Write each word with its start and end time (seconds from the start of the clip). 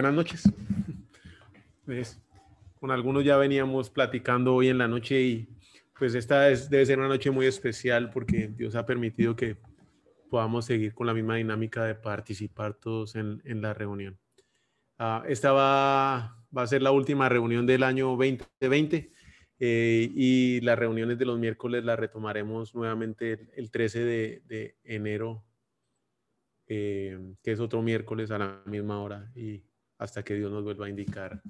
Buenas 0.00 0.14
noches. 0.14 0.52
Con 2.78 2.92
algunos 2.92 3.24
ya 3.24 3.36
veníamos 3.36 3.90
platicando 3.90 4.54
hoy 4.54 4.68
en 4.68 4.78
la 4.78 4.86
noche 4.86 5.20
y 5.20 5.48
pues 5.98 6.14
esta 6.14 6.42
debe 6.42 6.86
ser 6.86 7.00
una 7.00 7.08
noche 7.08 7.32
muy 7.32 7.46
especial 7.46 8.10
porque 8.10 8.46
Dios 8.46 8.76
ha 8.76 8.86
permitido 8.86 9.34
que 9.34 9.56
podamos 10.30 10.66
seguir 10.66 10.94
con 10.94 11.08
la 11.08 11.14
misma 11.14 11.34
dinámica 11.34 11.84
de 11.84 11.96
participar 11.96 12.74
todos 12.74 13.16
en, 13.16 13.42
la 13.60 13.74
reunión. 13.74 14.16
Uh, 15.00 15.24
esta 15.26 15.50
va, 15.50 16.36
a 16.54 16.66
ser 16.66 16.82
la 16.82 16.92
última 16.92 17.28
reunión 17.28 17.66
del 17.66 17.82
año 17.82 18.10
2020 18.10 19.10
eh, 19.58 20.12
y 20.14 20.60
las 20.60 20.78
reuniones 20.78 21.18
de 21.18 21.24
los 21.24 21.40
miércoles 21.40 21.84
las 21.84 21.98
retomaremos 21.98 22.72
nuevamente 22.72 23.48
el, 23.56 23.72
13 23.72 24.04
de 24.04 24.76
enero 24.84 25.42
eh, 26.70 27.18
que 27.42 27.52
es 27.52 27.60
otro 27.60 27.80
miércoles 27.80 28.30
a 28.30 28.36
la 28.36 28.62
misma 28.66 29.00
hora 29.00 29.32
y 29.34 29.62
hasta 29.98 30.22
que 30.22 30.34
Dios 30.34 30.50
nos 30.50 30.64
vuelva 30.64 30.86
a 30.86 30.88
indicar 30.88 31.42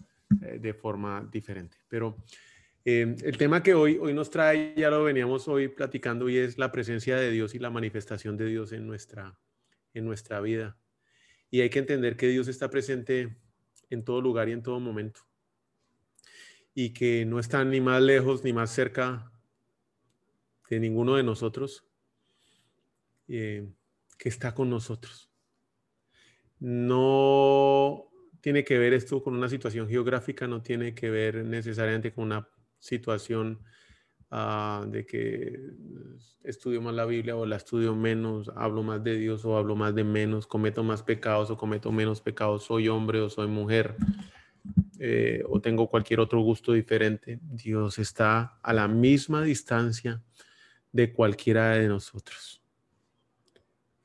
eh, 0.42 0.58
de 0.58 0.74
forma 0.74 1.26
diferente. 1.30 1.76
Pero 1.88 2.16
eh, 2.84 3.16
el 3.22 3.36
tema 3.36 3.62
que 3.62 3.74
hoy, 3.74 3.98
hoy 4.00 4.14
nos 4.14 4.30
trae, 4.30 4.74
ya 4.76 4.90
lo 4.90 5.04
veníamos 5.04 5.46
hoy 5.48 5.68
platicando, 5.68 6.28
y 6.28 6.38
es 6.38 6.58
la 6.58 6.72
presencia 6.72 7.16
de 7.16 7.30
Dios 7.30 7.54
y 7.54 7.58
la 7.58 7.70
manifestación 7.70 8.36
de 8.36 8.46
Dios 8.46 8.72
en 8.72 8.86
nuestra, 8.86 9.38
en 9.94 10.04
nuestra 10.04 10.40
vida. 10.40 10.78
Y 11.50 11.60
hay 11.60 11.70
que 11.70 11.78
entender 11.78 12.16
que 12.16 12.28
Dios 12.28 12.48
está 12.48 12.70
presente 12.70 13.36
en 13.90 14.04
todo 14.04 14.20
lugar 14.20 14.48
y 14.48 14.52
en 14.52 14.62
todo 14.62 14.80
momento. 14.80 15.20
Y 16.74 16.92
que 16.92 17.24
no 17.24 17.38
está 17.38 17.64
ni 17.64 17.80
más 17.80 18.02
lejos 18.02 18.44
ni 18.44 18.52
más 18.52 18.70
cerca 18.70 19.32
de 20.70 20.80
ninguno 20.80 21.16
de 21.16 21.22
nosotros. 21.22 21.84
Eh, 23.28 23.68
que 24.18 24.28
está 24.28 24.54
con 24.54 24.68
nosotros. 24.68 25.30
No 26.58 28.07
tiene 28.48 28.64
que 28.64 28.78
ver 28.78 28.94
esto 28.94 29.22
con 29.22 29.34
una 29.34 29.50
situación 29.50 29.90
geográfica, 29.90 30.46
no 30.46 30.62
tiene 30.62 30.94
que 30.94 31.10
ver 31.10 31.44
necesariamente 31.44 32.14
con 32.14 32.24
una 32.24 32.48
situación 32.78 33.60
ah, 34.30 34.86
de 34.88 35.04
que 35.04 35.54
estudio 36.44 36.80
más 36.80 36.94
la 36.94 37.04
Biblia 37.04 37.36
o 37.36 37.44
la 37.44 37.56
estudio 37.56 37.94
menos, 37.94 38.50
hablo 38.56 38.82
más 38.82 39.04
de 39.04 39.18
Dios 39.18 39.44
o 39.44 39.58
hablo 39.58 39.76
más 39.76 39.94
de 39.94 40.02
menos, 40.02 40.46
cometo 40.46 40.82
más 40.82 41.02
pecados 41.02 41.50
o 41.50 41.58
cometo 41.58 41.92
menos 41.92 42.22
pecados, 42.22 42.64
soy 42.64 42.88
hombre 42.88 43.20
o 43.20 43.28
soy 43.28 43.48
mujer. 43.48 43.96
Eh, 44.98 45.42
o 45.46 45.60
tengo 45.60 45.86
cualquier 45.86 46.20
otro 46.20 46.40
gusto 46.40 46.72
diferente, 46.72 47.38
Dios 47.42 47.98
está 47.98 48.58
a 48.62 48.72
la 48.72 48.88
misma 48.88 49.42
distancia 49.42 50.22
de 50.90 51.12
cualquiera 51.12 51.72
de 51.72 51.86
nosotros 51.86 52.62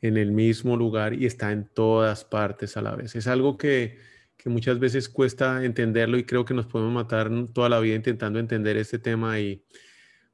en 0.01 0.17
el 0.17 0.33
mismo 0.33 0.75
lugar 0.75 1.13
y 1.13 1.25
está 1.25 1.53
en 1.53 1.63
todas 1.63 2.25
partes 2.25 2.75
a 2.75 2.81
la 2.81 2.93
vez. 2.93 3.15
Es 3.15 3.25
algo 3.25 3.57
que, 3.57 4.11
muchas 4.45 4.79
veces 4.79 5.07
cuesta 5.07 5.63
entenderlo 5.63 6.17
y 6.17 6.25
creo 6.25 6.43
que 6.45 6.53
nos 6.53 6.65
podemos 6.65 6.93
matar 6.93 7.29
toda 7.53 7.69
la 7.69 7.79
vida 7.79 7.95
intentando 7.95 8.39
entender 8.39 8.77
este 8.77 8.99
tema 8.99 9.39
y 9.39 9.63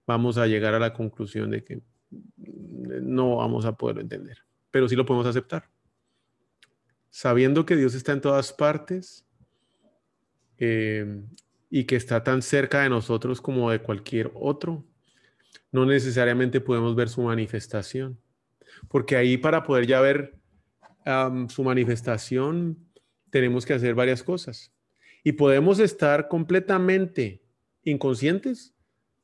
vamos 0.08 0.38
a 0.38 0.48
llegar 0.48 0.74
a 0.74 0.80
la 0.80 0.94
conclusión 0.94 1.52
de 1.52 1.64
que 1.64 1.82
no 2.40 3.38
vamos 3.38 3.66
a 3.66 3.74
poderlo 3.74 4.02
entender, 4.02 4.40
pero 4.72 4.90
sí 4.90 4.96
lo 4.96 5.06
podemos 5.06 5.28
aceptar. 5.28 5.70
Sabiendo 7.10 7.66
que 7.66 7.76
Dios 7.76 7.94
está 7.94 8.14
en 8.14 8.22
todas 8.22 8.52
partes 8.54 9.26
eh, 10.58 11.22
y 11.70 11.84
que 11.86 11.96
está 11.96 12.24
tan 12.24 12.42
cerca 12.42 12.82
de 12.82 12.90
nosotros 12.90 13.42
como 13.42 13.70
de 13.70 13.80
cualquier 13.80 14.32
otro, 14.34 14.86
no 15.72 15.86
necesariamente 15.86 16.62
podemos 16.62 16.96
ver 16.96 17.10
su 17.10 17.22
manifestación 17.22 18.20
porque 18.88 19.16
ahí 19.16 19.38
para 19.38 19.64
poder 19.64 19.88
ya 19.88 20.02
ver 20.02 20.36
su 21.48 21.64
manifestación 21.64 22.78
tenemos 23.30 23.66
que 23.66 23.74
hacer 23.74 23.96
varias 23.96 24.24
cosas. 24.24 24.74
Y 25.24 25.34
podemos 25.34 25.80
estar 25.80 26.28
completamente 26.28 27.42
inconscientes 27.84 28.74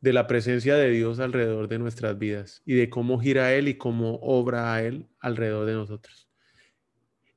de 0.01 0.13
la 0.13 0.27
presencia 0.27 0.75
de 0.75 0.89
Dios 0.91 1.19
alrededor 1.19 1.67
de 1.67 1.79
nuestras 1.79 2.17
vidas 2.19 2.61
y 2.65 2.75
de 2.75 2.89
cómo 2.89 3.19
gira 3.19 3.53
Él 3.53 3.67
y 3.67 3.75
cómo 3.75 4.19
obra 4.21 4.73
a 4.73 4.83
Él 4.83 5.07
alrededor 5.19 5.65
de 5.65 5.73
nosotros. 5.73 6.29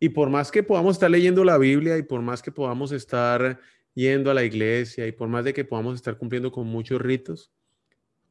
Y 0.01 0.11
por 0.11 0.31
más 0.31 0.51
que 0.51 0.63
podamos 0.63 0.97
estar 0.97 1.11
leyendo 1.11 1.45
la 1.45 1.59
Biblia 1.59 1.97
y 1.99 2.03
por 2.03 2.21
más 2.21 2.43
que 2.43 2.53
podamos 2.53 2.93
estar 2.93 3.59
yendo 3.95 4.31
a 4.31 4.35
la 4.35 4.45
iglesia 4.45 5.07
y 5.07 5.13
por 5.13 5.29
más 5.29 5.45
de 5.45 5.53
que 5.53 5.65
podamos 5.65 5.97
estar 5.97 6.19
cumpliendo 6.19 6.53
con 6.53 6.67
muchos 6.67 7.01
ritos, 7.01 7.53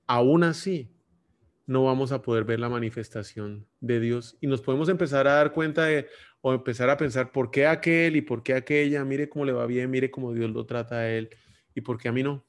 aún 0.05 0.43
así 0.43 0.89
no 1.65 1.83
vamos 1.83 2.13
a 2.13 2.21
poder 2.21 2.45
ver 2.45 2.59
la 2.59 2.69
manifestación 2.69 3.67
de 3.81 3.99
Dios 3.99 4.37
y 4.39 4.47
nos 4.47 4.61
podemos 4.61 4.87
empezar 4.87 5.27
a 5.27 5.33
dar 5.33 5.51
cuenta 5.51 5.85
de 5.85 6.07
o 6.47 6.53
empezar 6.53 6.89
a 6.89 6.95
pensar 6.95 7.33
por 7.33 7.51
qué 7.51 7.67
aquel 7.67 8.15
y 8.15 8.21
por 8.21 8.41
qué 8.41 8.53
aquella, 8.53 9.03
mire 9.03 9.27
cómo 9.27 9.43
le 9.43 9.51
va 9.51 9.65
bien, 9.65 9.91
mire 9.91 10.09
cómo 10.09 10.31
Dios 10.33 10.49
lo 10.49 10.65
trata 10.65 10.99
a 10.99 11.09
él 11.09 11.29
y 11.75 11.81
por 11.81 11.97
qué 11.97 12.07
a 12.07 12.13
mí 12.13 12.23
no. 12.23 12.45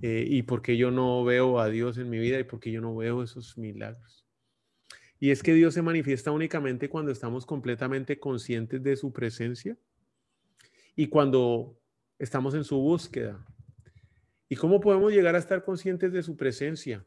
Eh, 0.00 0.24
y 0.26 0.42
por 0.44 0.62
qué 0.62 0.78
yo 0.78 0.90
no 0.90 1.22
veo 1.24 1.60
a 1.60 1.68
Dios 1.68 1.98
en 1.98 2.08
mi 2.08 2.18
vida 2.18 2.40
y 2.40 2.44
por 2.44 2.60
qué 2.60 2.72
yo 2.72 2.80
no 2.80 2.96
veo 2.96 3.22
esos 3.22 3.58
milagros. 3.58 4.24
Y 5.20 5.30
es 5.30 5.42
que 5.42 5.52
Dios 5.52 5.74
se 5.74 5.82
manifiesta 5.82 6.30
únicamente 6.30 6.88
cuando 6.88 7.12
estamos 7.12 7.44
completamente 7.44 8.18
conscientes 8.18 8.82
de 8.82 8.96
su 8.96 9.12
presencia 9.12 9.76
y 10.96 11.08
cuando 11.08 11.78
estamos 12.18 12.54
en 12.54 12.64
su 12.64 12.78
búsqueda. 12.78 13.46
¿Y 14.48 14.56
cómo 14.56 14.80
podemos 14.80 15.12
llegar 15.12 15.34
a 15.34 15.38
estar 15.38 15.66
conscientes 15.66 16.14
de 16.14 16.22
su 16.22 16.34
presencia? 16.34 17.04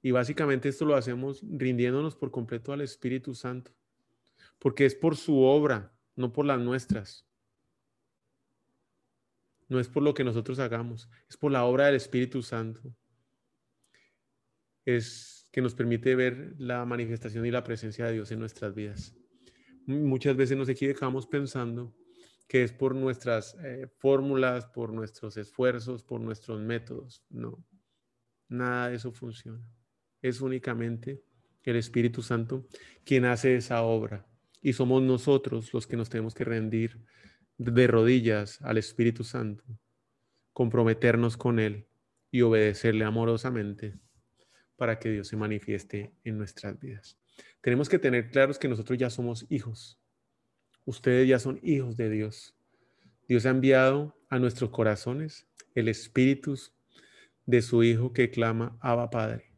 Y 0.00 0.12
básicamente 0.12 0.70
esto 0.70 0.86
lo 0.86 0.96
hacemos 0.96 1.44
rindiéndonos 1.46 2.16
por 2.16 2.30
completo 2.30 2.72
al 2.72 2.80
Espíritu 2.80 3.34
Santo, 3.34 3.70
porque 4.64 4.86
es 4.86 4.94
por 4.94 5.14
su 5.14 5.42
obra, 5.42 5.94
no 6.16 6.32
por 6.32 6.46
las 6.46 6.58
nuestras. 6.58 7.28
No 9.68 9.78
es 9.78 9.88
por 9.88 10.02
lo 10.02 10.14
que 10.14 10.24
nosotros 10.24 10.58
hagamos, 10.58 11.10
es 11.28 11.36
por 11.36 11.52
la 11.52 11.66
obra 11.66 11.84
del 11.84 11.96
Espíritu 11.96 12.40
Santo. 12.40 12.96
Es 14.86 15.46
que 15.52 15.60
nos 15.60 15.74
permite 15.74 16.14
ver 16.14 16.54
la 16.56 16.86
manifestación 16.86 17.44
y 17.44 17.50
la 17.50 17.62
presencia 17.62 18.06
de 18.06 18.14
Dios 18.14 18.32
en 18.32 18.38
nuestras 18.38 18.74
vidas. 18.74 19.14
Muchas 19.84 20.34
veces 20.34 20.56
nos 20.56 20.70
equivocamos 20.70 21.26
pensando 21.26 21.94
que 22.48 22.62
es 22.62 22.72
por 22.72 22.94
nuestras 22.94 23.58
eh, 23.62 23.86
fórmulas, 23.98 24.64
por 24.68 24.94
nuestros 24.94 25.36
esfuerzos, 25.36 26.02
por 26.02 26.22
nuestros 26.22 26.62
métodos. 26.62 27.22
No, 27.28 27.62
nada 28.48 28.88
de 28.88 28.96
eso 28.96 29.12
funciona 29.12 29.62
es 30.24 30.40
únicamente 30.40 31.22
el 31.64 31.76
Espíritu 31.76 32.22
Santo 32.22 32.66
quien 33.04 33.26
hace 33.26 33.56
esa 33.56 33.82
obra. 33.82 34.26
Y 34.64 34.72
somos 34.72 35.02
nosotros 35.02 35.74
los 35.74 35.86
que 35.86 35.98
nos 35.98 36.08
tenemos 36.08 36.34
que 36.34 36.42
rendir 36.42 36.98
de 37.58 37.86
rodillas 37.86 38.62
al 38.62 38.78
Espíritu 38.78 39.22
Santo, 39.22 39.62
comprometernos 40.54 41.36
con 41.36 41.58
Él 41.60 41.86
y 42.30 42.40
obedecerle 42.40 43.04
amorosamente 43.04 44.00
para 44.76 44.98
que 44.98 45.10
Dios 45.10 45.28
se 45.28 45.36
manifieste 45.36 46.14
en 46.24 46.38
nuestras 46.38 46.80
vidas. 46.80 47.18
Tenemos 47.60 47.90
que 47.90 47.98
tener 47.98 48.30
claros 48.30 48.58
que 48.58 48.68
nosotros 48.68 48.98
ya 48.98 49.10
somos 49.10 49.44
hijos. 49.50 50.00
Ustedes 50.86 51.28
ya 51.28 51.38
son 51.38 51.60
hijos 51.62 51.98
de 51.98 52.08
Dios. 52.08 52.56
Dios 53.28 53.44
ha 53.44 53.50
enviado 53.50 54.16
a 54.30 54.38
nuestros 54.38 54.70
corazones 54.70 55.46
el 55.74 55.88
Espíritu 55.88 56.58
de 57.44 57.60
su 57.60 57.82
Hijo 57.82 58.14
que 58.14 58.30
clama, 58.30 58.78
Abba 58.80 59.10
Padre. 59.10 59.52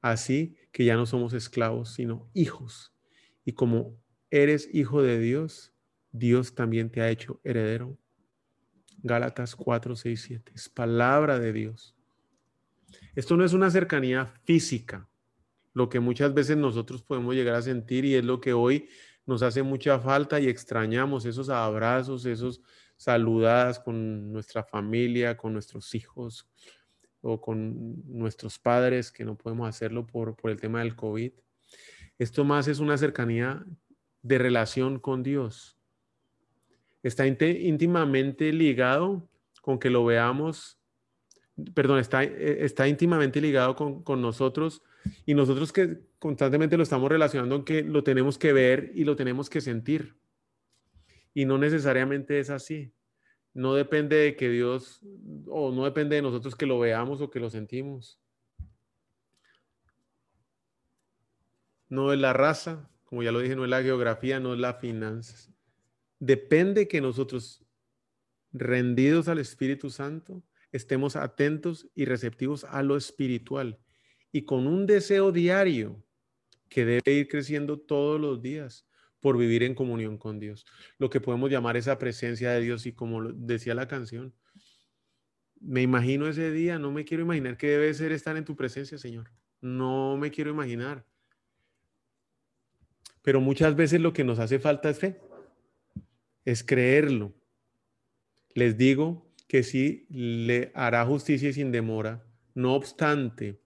Así 0.00 0.56
que 0.72 0.84
ya 0.84 0.96
no 0.96 1.06
somos 1.06 1.34
esclavos, 1.34 1.94
sino 1.94 2.28
hijos. 2.34 2.92
Y 3.44 3.52
como 3.52 3.96
eres 4.30 4.68
hijo 4.72 5.02
de 5.02 5.18
Dios, 5.18 5.72
Dios 6.12 6.54
también 6.54 6.90
te 6.90 7.00
ha 7.00 7.10
hecho 7.10 7.40
heredero. 7.44 7.98
Gálatas 9.02 9.56
4, 9.56 9.96
6, 9.96 10.22
7. 10.22 10.52
Es 10.54 10.68
palabra 10.68 11.38
de 11.38 11.52
Dios. 11.52 11.96
Esto 13.14 13.36
no 13.36 13.44
es 13.44 13.52
una 13.52 13.70
cercanía 13.70 14.26
física, 14.44 15.08
lo 15.72 15.88
que 15.88 16.00
muchas 16.00 16.34
veces 16.34 16.56
nosotros 16.56 17.02
podemos 17.02 17.34
llegar 17.34 17.54
a 17.54 17.62
sentir 17.62 18.04
y 18.04 18.16
es 18.16 18.24
lo 18.24 18.40
que 18.40 18.52
hoy 18.52 18.88
nos 19.26 19.42
hace 19.42 19.62
mucha 19.62 20.00
falta 20.00 20.40
y 20.40 20.48
extrañamos 20.48 21.24
esos 21.24 21.48
abrazos, 21.48 22.26
esos 22.26 22.60
saludadas 22.96 23.78
con 23.78 24.32
nuestra 24.32 24.64
familia, 24.64 25.36
con 25.36 25.52
nuestros 25.52 25.94
hijos, 25.94 26.50
o 27.22 27.40
con 27.40 28.02
nuestros 28.06 28.58
padres, 28.58 29.12
que 29.12 29.24
no 29.24 29.36
podemos 29.36 29.68
hacerlo 29.68 30.06
por, 30.06 30.36
el 30.44 30.60
tema 30.60 30.80
del 30.80 30.96
COVID. 30.96 31.32
Esto 32.18 32.44
más 32.44 32.68
es 32.68 32.78
una 32.78 32.96
cercanía 32.96 33.64
de 34.22 34.38
relación 34.38 34.98
con 34.98 35.22
Dios. 35.22 35.76
Está 37.02 37.26
íntimamente 37.26 38.52
ligado 38.52 39.28
con 39.62 39.78
que 39.78 39.90
lo 39.90 40.04
veamos, 40.04 40.78
perdón, 41.74 41.98
está, 41.98 42.22
está 42.24 42.88
íntimamente 42.88 43.40
ligado 43.40 43.74
con, 43.74 44.02
con 44.02 44.20
nosotros 44.20 44.82
y 45.24 45.34
nosotros 45.34 45.72
que 45.72 46.00
constantemente 46.18 46.76
lo 46.76 46.82
estamos 46.82 47.08
relacionando 47.10 47.64
que 47.64 47.82
lo 47.82 48.04
tenemos 48.04 48.36
que 48.36 48.52
ver 48.52 48.92
y 48.94 49.04
lo 49.04 49.16
tenemos 49.16 49.48
que 49.48 49.60
sentir. 49.60 50.16
Y 51.32 51.44
no 51.44 51.58
necesariamente 51.58 52.38
es 52.38 52.50
así. 52.50 52.92
No 53.54 53.74
depende 53.74 54.16
de 54.16 54.36
que 54.36 54.48
Dios, 54.48 55.00
o 55.46 55.72
no 55.72 55.84
depende 55.84 56.16
de 56.16 56.22
nosotros 56.22 56.54
que 56.54 56.66
lo 56.66 56.78
veamos 56.78 57.20
o 57.20 57.30
que 57.30 57.40
lo 57.40 57.50
sentimos. 57.50 58.20
no 61.90 62.12
es 62.12 62.18
la 62.18 62.32
raza, 62.32 62.88
como 63.10 63.24
ya 63.24 63.32
lo 63.32 63.40
dije, 63.40 63.56
no 63.56 63.64
es 63.64 63.70
la 63.70 63.82
geografía, 63.82 64.38
no 64.38 64.54
es 64.54 64.60
las 64.60 64.80
finanzas. 64.80 65.50
Depende 66.20 66.86
que 66.86 67.00
nosotros, 67.00 67.64
rendidos 68.52 69.26
al 69.26 69.40
Espíritu 69.40 69.90
Santo, 69.90 70.44
estemos 70.70 71.16
atentos 71.16 71.90
y 71.96 72.04
receptivos 72.04 72.62
a 72.62 72.84
lo 72.84 72.96
espiritual 72.96 73.80
y 74.30 74.44
con 74.44 74.68
un 74.68 74.86
deseo 74.86 75.32
diario 75.32 76.00
que 76.68 76.84
debe 76.84 77.12
ir 77.12 77.28
creciendo 77.28 77.80
todos 77.80 78.20
los 78.20 78.40
días 78.40 78.86
por 79.18 79.36
vivir 79.36 79.64
en 79.64 79.74
comunión 79.74 80.16
con 80.16 80.38
Dios. 80.38 80.64
Lo 80.98 81.10
que 81.10 81.20
podemos 81.20 81.50
llamar 81.50 81.76
esa 81.76 81.98
presencia 81.98 82.52
de 82.52 82.60
Dios 82.60 82.86
y 82.86 82.92
como 82.92 83.24
decía 83.32 83.74
la 83.74 83.88
canción, 83.88 84.32
me 85.60 85.82
imagino 85.82 86.28
ese 86.28 86.52
día, 86.52 86.78
no 86.78 86.92
me 86.92 87.04
quiero 87.04 87.24
imaginar 87.24 87.56
qué 87.56 87.70
debe 87.70 87.92
ser 87.92 88.12
estar 88.12 88.36
en 88.36 88.44
tu 88.44 88.54
presencia, 88.54 88.98
Señor. 88.98 89.32
No 89.60 90.16
me 90.16 90.30
quiero 90.30 90.50
imaginar. 90.50 91.04
Pero 93.30 93.40
muchas 93.40 93.76
veces 93.76 94.00
lo 94.00 94.12
que 94.12 94.24
nos 94.24 94.40
hace 94.40 94.58
falta 94.58 94.90
es 94.90 94.98
fe, 94.98 95.20
es 96.44 96.64
creerlo. 96.64 97.32
Les 98.54 98.76
digo 98.76 99.30
que 99.46 99.62
sí 99.62 100.08
le 100.10 100.72
hará 100.74 101.06
justicia 101.06 101.52
sin 101.52 101.70
demora. 101.70 102.26
No 102.56 102.74
obstante, 102.74 103.60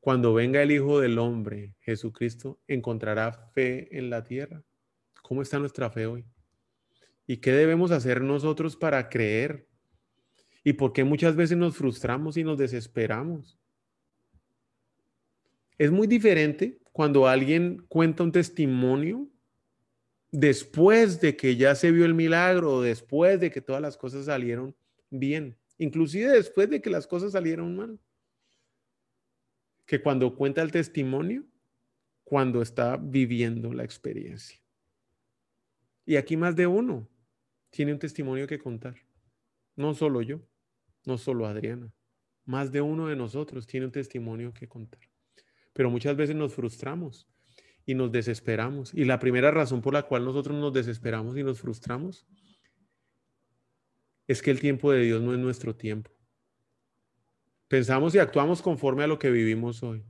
cuando 0.00 0.34
venga 0.34 0.64
el 0.64 0.72
Hijo 0.72 0.98
del 0.98 1.20
Hombre, 1.20 1.76
Jesucristo, 1.78 2.58
encontrará 2.66 3.52
fe 3.54 3.96
en 3.96 4.10
la 4.10 4.24
tierra. 4.24 4.64
¿Cómo 5.22 5.42
está 5.42 5.60
nuestra 5.60 5.90
fe 5.90 6.06
hoy? 6.06 6.24
¿Y 7.24 7.36
qué 7.36 7.52
debemos 7.52 7.92
hacer 7.92 8.20
nosotros 8.20 8.74
para 8.74 9.08
creer? 9.08 9.68
¿Y 10.64 10.72
por 10.72 10.92
qué 10.92 11.04
muchas 11.04 11.36
veces 11.36 11.56
nos 11.56 11.76
frustramos 11.76 12.36
y 12.36 12.42
nos 12.42 12.58
desesperamos? 12.58 13.56
Es 15.78 15.92
muy 15.92 16.08
diferente 16.08 16.80
cuando 16.94 17.26
alguien 17.26 17.84
cuenta 17.88 18.22
un 18.22 18.30
testimonio 18.30 19.28
después 20.30 21.20
de 21.20 21.36
que 21.36 21.56
ya 21.56 21.74
se 21.74 21.90
vio 21.90 22.04
el 22.04 22.14
milagro, 22.14 22.82
después 22.82 23.40
de 23.40 23.50
que 23.50 23.60
todas 23.60 23.82
las 23.82 23.96
cosas 23.96 24.26
salieron 24.26 24.76
bien, 25.10 25.58
inclusive 25.76 26.30
después 26.30 26.70
de 26.70 26.80
que 26.80 26.90
las 26.90 27.08
cosas 27.08 27.32
salieron 27.32 27.74
mal. 27.74 27.98
Que 29.86 30.00
cuando 30.00 30.36
cuenta 30.36 30.62
el 30.62 30.70
testimonio, 30.70 31.44
cuando 32.22 32.62
está 32.62 32.96
viviendo 32.96 33.72
la 33.72 33.82
experiencia. 33.82 34.62
Y 36.06 36.14
aquí 36.14 36.36
más 36.36 36.54
de 36.54 36.68
uno 36.68 37.08
tiene 37.70 37.92
un 37.92 37.98
testimonio 37.98 38.46
que 38.46 38.60
contar. 38.60 38.94
No 39.74 39.94
solo 39.94 40.22
yo, 40.22 40.40
no 41.04 41.18
solo 41.18 41.46
Adriana. 41.46 41.92
Más 42.44 42.70
de 42.70 42.82
uno 42.82 43.08
de 43.08 43.16
nosotros 43.16 43.66
tiene 43.66 43.86
un 43.86 43.92
testimonio 43.92 44.54
que 44.54 44.68
contar 44.68 45.00
pero 45.74 45.90
muchas 45.90 46.16
veces 46.16 46.34
nos 46.34 46.54
frustramos 46.54 47.28
y 47.84 47.94
nos 47.94 48.10
desesperamos. 48.10 48.94
Y 48.94 49.04
la 49.04 49.18
primera 49.18 49.50
razón 49.50 49.82
por 49.82 49.92
la 49.92 50.04
cual 50.04 50.24
nosotros 50.24 50.58
nos 50.58 50.72
desesperamos 50.72 51.36
y 51.36 51.42
nos 51.42 51.60
frustramos 51.60 52.26
es 54.26 54.40
que 54.40 54.50
el 54.50 54.60
tiempo 54.60 54.90
de 54.90 55.02
Dios 55.02 55.20
no 55.20 55.34
es 55.34 55.38
nuestro 55.38 55.76
tiempo. 55.76 56.10
Pensamos 57.68 58.14
y 58.14 58.18
actuamos 58.18 58.62
conforme 58.62 59.04
a 59.04 59.06
lo 59.06 59.18
que 59.18 59.30
vivimos 59.30 59.82
hoy. 59.82 60.02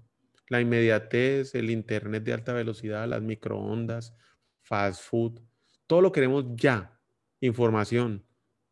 La 0.49 0.61
inmediatez, 0.61 1.55
el 1.55 1.71
Internet 1.71 2.23
de 2.23 2.35
alta 2.35 2.53
velocidad, 2.53 3.09
las 3.09 3.23
microondas, 3.23 4.15
fast 4.61 5.03
food, 5.03 5.41
todo 5.87 6.01
lo 6.01 6.13
queremos 6.13 6.45
ya. 6.55 7.01
Información, 7.41 8.25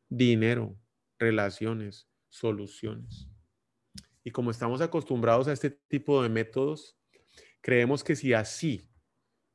dinero, 0.09 0.77
relaciones, 1.19 2.09
soluciones. 2.29 3.32
Y 4.25 4.31
como 4.31 4.51
estamos 4.51 4.81
acostumbrados 4.81 5.49
a 5.49 5.53
este 5.53 5.71
tipo 5.71 6.23
de 6.23 6.29
métodos, 6.29 6.97
creemos 7.61 8.05
que 8.05 8.17
si 8.17 8.33
así 8.33 8.89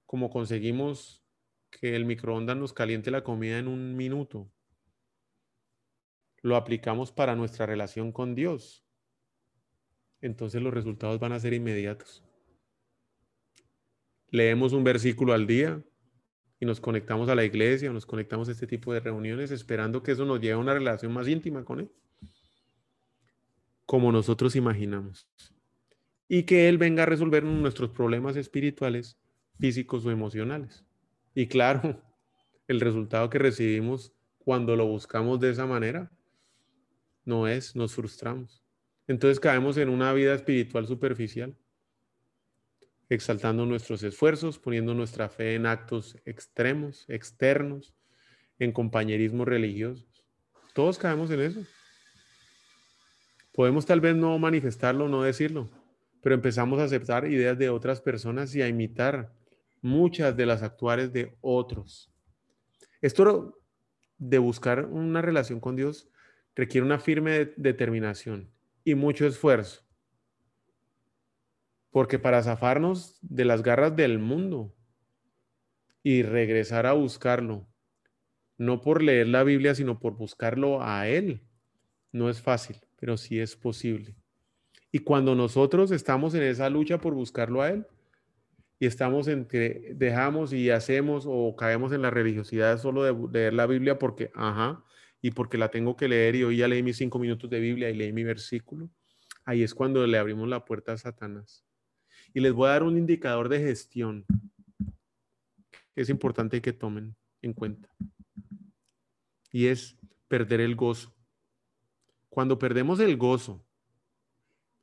como 0.06 0.30
conseguimos 0.30 1.24
que 1.70 1.96
el 1.96 2.06
microondas 2.06 2.56
nos 2.56 2.74
caliente 2.74 3.12
la 3.12 3.24
comida 3.24 3.60
en 3.60 3.68
un 3.68 3.96
minuto, 3.96 4.50
lo 6.42 6.56
aplicamos 6.56 7.12
para 7.12 7.36
nuestra 7.36 7.66
relación 7.66 8.12
con 8.12 8.34
Dios, 8.34 8.86
entonces 10.22 10.62
los 10.62 10.74
resultados 10.74 11.20
van 11.20 11.34
a 11.34 11.40
ser 11.40 11.54
inmediatos. 11.54 12.24
Leemos 14.30 14.74
un 14.74 14.84
versículo 14.84 15.34
al 15.34 15.46
día 15.46 15.84
y 16.60 16.66
nos 16.66 16.80
conectamos 16.80 17.30
a 17.30 17.36
la 17.36 17.44
iglesia, 17.44 17.92
nos 17.92 18.06
conectamos 18.06 18.48
a 18.48 18.52
este 18.52 18.68
tipo 18.68 18.94
de 18.94 19.02
reuniones 19.02 19.52
esperando 19.52 20.04
que 20.04 20.14
eso 20.14 20.26
nos 20.26 20.40
lleve 20.40 20.54
a 20.54 20.58
una 20.58 20.74
relación 20.74 21.14
más 21.14 21.28
íntima 21.28 21.64
con 21.64 21.82
Él 21.82 21.92
como 23.88 24.12
nosotros 24.12 24.56
imaginamos. 24.56 25.28
Y 26.28 26.44
que 26.44 26.70
Él 26.70 26.78
venga 26.78 27.04
a 27.04 27.06
resolver 27.08 27.44
nuestros 27.44 27.90
problemas 27.90 28.36
espirituales, 28.36 29.18
físicos 29.60 30.06
o 30.06 30.12
emocionales. 30.12 30.86
Y 31.34 31.48
claro, 31.48 32.00
el 32.68 32.82
resultado 32.82 33.30
que 33.32 33.40
recibimos 33.40 34.14
cuando 34.38 34.76
lo 34.76 34.86
buscamos 34.86 35.40
de 35.40 35.50
esa 35.50 35.66
manera 35.66 36.12
no 37.26 37.48
es, 37.48 37.76
nos 37.76 37.96
frustramos. 37.96 38.62
Entonces 39.08 39.40
caemos 39.40 39.78
en 39.78 39.90
una 39.90 40.12
vida 40.14 40.36
espiritual 40.36 40.86
superficial, 40.86 41.58
exaltando 43.10 43.66
nuestros 43.66 44.04
esfuerzos, 44.04 44.60
poniendo 44.60 44.94
nuestra 44.94 45.30
fe 45.30 45.56
en 45.56 45.66
actos 45.66 46.18
extremos, 46.26 47.06
externos, 47.08 47.96
en 48.60 48.74
compañerismos 48.74 49.48
religiosos. 49.48 50.26
Todos 50.74 50.98
caemos 50.98 51.32
en 51.32 51.40
eso. 51.40 51.62
Podemos 53.58 53.88
tal 53.88 54.02
vez 54.02 54.16
no 54.16 54.38
manifestarlo, 54.38 55.10
no 55.10 55.24
decirlo, 55.24 55.68
pero 56.22 56.36
empezamos 56.36 56.80
a 56.80 56.84
aceptar 56.84 57.26
ideas 57.26 57.58
de 57.58 57.70
otras 57.72 58.02
personas 58.02 58.54
y 58.54 58.62
a 58.62 58.68
imitar 58.68 59.34
muchas 59.82 60.38
de 60.38 60.46
las 60.46 60.62
actuales 60.62 61.12
de 61.12 61.36
otros. 61.42 62.14
Esto 63.02 63.60
de 64.20 64.38
buscar 64.38 64.86
una 64.86 65.24
relación 65.24 65.60
con 65.60 65.76
Dios 65.76 66.08
requiere 66.54 66.86
una 66.86 67.00
firme 67.00 67.52
determinación 67.58 68.52
y 68.84 68.94
mucho 68.94 69.26
esfuerzo. 69.26 69.82
Porque 71.90 72.20
para 72.20 72.44
zafarnos 72.44 73.18
de 73.24 73.46
las 73.46 73.64
garras 73.64 73.96
del 73.96 74.20
mundo 74.20 74.76
y 76.04 76.22
regresar 76.22 76.86
a 76.86 76.94
buscarlo, 76.94 77.68
no 78.60 78.82
por 78.82 79.02
leer 79.02 79.30
la 79.30 79.42
Biblia, 79.42 79.74
sino 79.74 79.98
por 79.98 80.16
buscarlo 80.16 80.84
a 80.84 81.08
Él, 81.08 81.42
no 82.12 82.30
es 82.30 82.40
fácil 82.40 82.87
pero 83.00 83.18
sí 83.18 83.40
es 83.40 83.56
posible. 83.56 84.16
Y 84.92 85.00
cuando 85.00 85.36
nosotros 85.36 85.92
estamos 85.92 86.34
en 86.34 86.44
esa 86.44 86.70
lucha 86.70 87.00
por 87.00 87.14
buscarlo 87.14 87.62
a 87.62 87.70
Él, 87.70 87.86
y 88.80 88.86
estamos 88.86 89.28
entre 89.28 89.94
dejamos 89.96 90.54
y 90.54 90.70
hacemos 90.70 91.26
o 91.28 91.56
caemos 91.56 91.92
en 91.94 92.04
la 92.04 92.12
religiosidad 92.12 92.80
solo 92.80 93.04
de 93.04 93.40
leer 93.40 93.54
la 93.54 93.66
Biblia 93.66 93.98
porque, 93.98 94.30
ajá, 94.36 94.84
y 95.22 95.32
porque 95.32 95.58
la 95.58 95.70
tengo 95.70 95.96
que 95.96 96.08
leer 96.08 96.36
y 96.36 96.44
hoy 96.44 96.58
ya 96.58 96.68
leí 96.68 96.84
mis 96.84 96.98
cinco 96.98 97.18
minutos 97.18 97.50
de 97.50 97.60
Biblia 97.60 97.90
y 97.90 97.96
leí 97.96 98.14
mi 98.14 98.24
versículo, 98.24 98.90
ahí 99.46 99.64
es 99.64 99.74
cuando 99.74 100.06
le 100.06 100.18
abrimos 100.18 100.48
la 100.48 100.64
puerta 100.64 100.94
a 100.94 100.98
Satanás. 100.98 101.66
Y 102.34 102.40
les 102.40 102.54
voy 102.54 102.68
a 102.68 102.74
dar 102.74 102.84
un 102.84 102.98
indicador 102.98 103.50
de 103.50 103.60
gestión 103.60 104.26
que 105.96 106.02
es 106.02 106.10
importante 106.10 106.62
que 106.62 106.74
tomen 106.74 107.16
en 107.42 107.54
cuenta. 107.54 107.90
Y 109.52 109.68
es 109.68 109.98
perder 110.28 110.62
el 110.62 110.76
gozo. 110.76 111.17
Cuando 112.38 112.60
perdemos 112.60 113.00
el 113.00 113.18
gozo, 113.18 113.66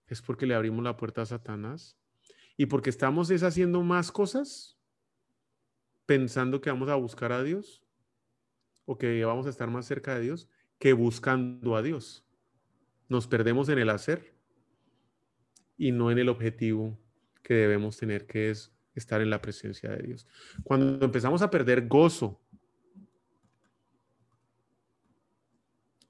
es 0.09 0.21
porque 0.21 0.45
le 0.45 0.57
abrimos 0.57 0.83
la 0.83 0.97
puerta 0.97 1.23
a 1.23 1.27
Satanás 1.27 1.97
y 2.57 2.67
porque 2.67 2.91
estamos 2.91 3.31
es 3.31 3.45
haciendo 3.45 3.81
más 3.85 4.11
cosas 4.11 4.77
pensando 6.05 6.61
que 6.61 6.71
vamos 6.71 6.89
a 6.89 6.97
buscar 6.97 7.31
a 7.31 7.45
Dios 7.45 7.85
o 8.87 8.99
que 8.99 9.25
vamos 9.25 9.47
a 9.47 9.51
estar 9.51 9.71
más 9.71 9.87
cerca 9.87 10.17
de 10.17 10.23
Dios 10.23 10.49
que 10.81 10.95
buscando 10.95 11.77
a 11.77 11.83
Dios. 11.83 12.27
Nos 13.09 13.29
perdemos 13.29 13.69
en 13.69 13.79
el 13.79 13.91
hacer 13.91 14.35
y 15.79 15.93
no 15.93 16.11
en 16.11 16.19
el 16.19 16.31
objetivo 16.31 16.99
que 17.45 17.55
debemos 17.55 17.97
tener, 17.97 18.27
que 18.27 18.51
es 18.51 18.73
estar 18.97 19.21
en 19.21 19.31
la 19.31 19.41
presencia 19.41 19.91
de 19.91 20.03
Dios. 20.03 20.27
Cuando 20.65 21.05
empezamos 21.05 21.41
a 21.41 21.53
perder 21.53 21.87
gozo 21.87 22.41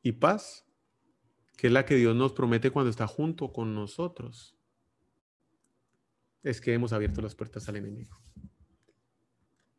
y 0.00 0.12
paz, 0.12 0.64
que 1.56 1.68
es 1.68 1.72
la 1.72 1.84
que 1.84 1.96
Dios 1.96 2.14
nos 2.14 2.32
promete 2.32 2.70
cuando 2.70 2.90
está 2.90 3.06
junto 3.06 3.52
con 3.52 3.74
nosotros, 3.74 4.56
es 6.42 6.60
que 6.60 6.74
hemos 6.74 6.92
abierto 6.92 7.22
las 7.22 7.34
puertas 7.34 7.68
al 7.68 7.76
enemigo. 7.76 8.18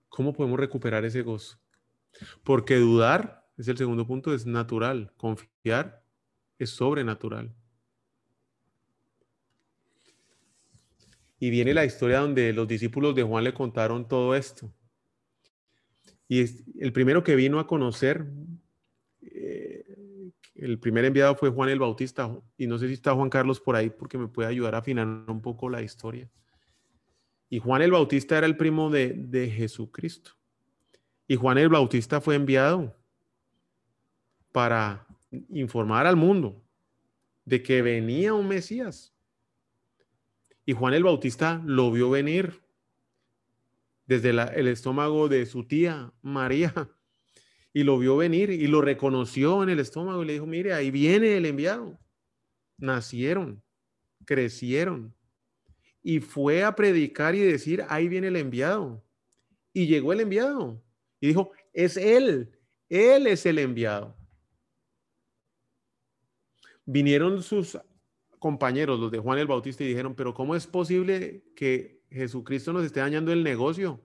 ¿Cómo 0.10 0.34
podemos 0.34 0.60
recuperar 0.60 1.05
ese 1.05 1.22
gozo? 1.22 1.60
Porque 2.44 2.77
dudar, 2.77 3.46
es 3.58 3.67
el 3.67 3.77
segundo 3.77 4.08
punto, 4.08 4.34
es 4.34 4.46
natural. 4.46 5.13
Confiar 5.17 6.03
es 6.58 6.70
sobrenatural. 6.70 7.53
Y 11.38 11.50
viene 11.50 11.74
la 11.74 11.86
historia 11.86 12.20
donde 12.20 12.53
los 12.53 12.67
discípulos 12.67 13.13
de 13.13 13.24
Juan 13.24 13.44
le 13.44 13.53
contaron 13.53 14.08
todo 14.08 14.36
esto. 14.36 14.74
Y 16.27 16.46
el 16.79 16.94
primero 16.94 17.24
que 17.24 17.36
vino 17.36 17.60
a 17.60 17.67
conocer, 17.67 18.25
eh, 19.22 19.75
el 20.55 20.79
primer 20.79 21.05
enviado 21.05 21.35
fue 21.35 21.50
Juan 21.50 21.69
el 21.69 21.79
Bautista. 21.79 22.33
Y 22.57 22.67
no 22.67 22.77
sé 22.77 22.88
si 22.88 22.93
está 22.93 23.13
Juan 23.13 23.29
Carlos 23.29 23.59
por 23.59 23.75
ahí 23.75 23.89
porque 23.89 24.17
me 24.17 24.27
puede 24.27 24.50
ayudar 24.50 24.75
a 24.75 24.79
afinar 24.79 25.05
un 25.05 25.41
poco 25.41 25.69
la 25.69 25.81
historia. 25.81 26.29
Y 27.50 27.59
Juan 27.59 27.81
el 27.81 27.91
Bautista 27.91 28.38
era 28.38 28.47
el 28.47 28.57
primo 28.57 28.89
de, 28.89 29.13
de 29.15 29.50
Jesucristo. 29.50 30.31
Y 31.27 31.35
Juan 31.35 31.57
el 31.57 31.69
Bautista 31.69 32.21
fue 32.21 32.35
enviado 32.35 32.95
para 34.51 35.05
informar 35.50 36.07
al 36.07 36.15
mundo 36.15 36.63
de 37.43 37.62
que 37.62 37.81
venía 37.81 38.33
un 38.33 38.47
Mesías. 38.47 39.13
Y 40.65 40.74
Juan 40.74 40.93
el 40.93 41.03
Bautista 41.03 41.62
lo 41.65 41.91
vio 41.91 42.09
venir 42.09 42.63
desde 44.07 44.29
el 44.29 44.67
estómago 44.67 45.27
de 45.27 45.45
su 45.45 45.65
tía 45.65 46.13
María. 46.21 46.74
Y 47.75 47.84
lo 47.84 48.00
vio 48.00 48.15
venir 48.15 48.51
y 48.51 48.67
lo 48.67 48.79
reconoció 48.79 49.62
en 49.62 49.67
el 49.67 49.82
estómago 49.82 50.24
y 50.24 50.27
le 50.27 50.34
dijo, 50.34 50.46
mire, 50.46 50.72
ahí 50.72 50.91
viene 50.91 51.36
el 51.36 51.46
enviado. 51.46 52.00
Nacieron, 52.77 53.62
crecieron. 54.24 55.13
Y 56.01 56.22
fue 56.22 56.63
a 56.63 56.74
predicar 56.74 57.36
y 57.36 57.39
decir, 57.39 57.84
ahí 57.89 58.08
viene 58.08 58.29
el 58.29 58.38
enviado. 58.38 59.03
Y 59.74 59.88
llegó 59.88 60.13
el 60.13 60.22
enviado. 60.22 60.82
Y 61.20 61.27
dijo, 61.27 61.51
es 61.74 61.98
él, 61.98 62.58
él 62.88 63.27
es 63.27 63.46
el 63.46 63.60
enviado. 63.60 64.15
Vinieron 66.86 67.44
sus 67.44 67.77
compañeros, 68.39 69.01
los 69.01 69.12
de 69.12 69.20
Juan 69.20 69.38
el 69.38 69.48
Bautista, 69.48 69.84
y 69.84 69.88
dijeron, 69.88 70.15
pero 70.15 70.34
¿cómo 70.34 70.55
es 70.55 70.65
posible 70.65 71.44
que 71.58 72.00
Jesucristo 72.10 72.72
nos 72.72 72.86
esté 72.86 73.01
dañando 73.01 73.34
el 73.34 73.44
negocio? 73.44 74.01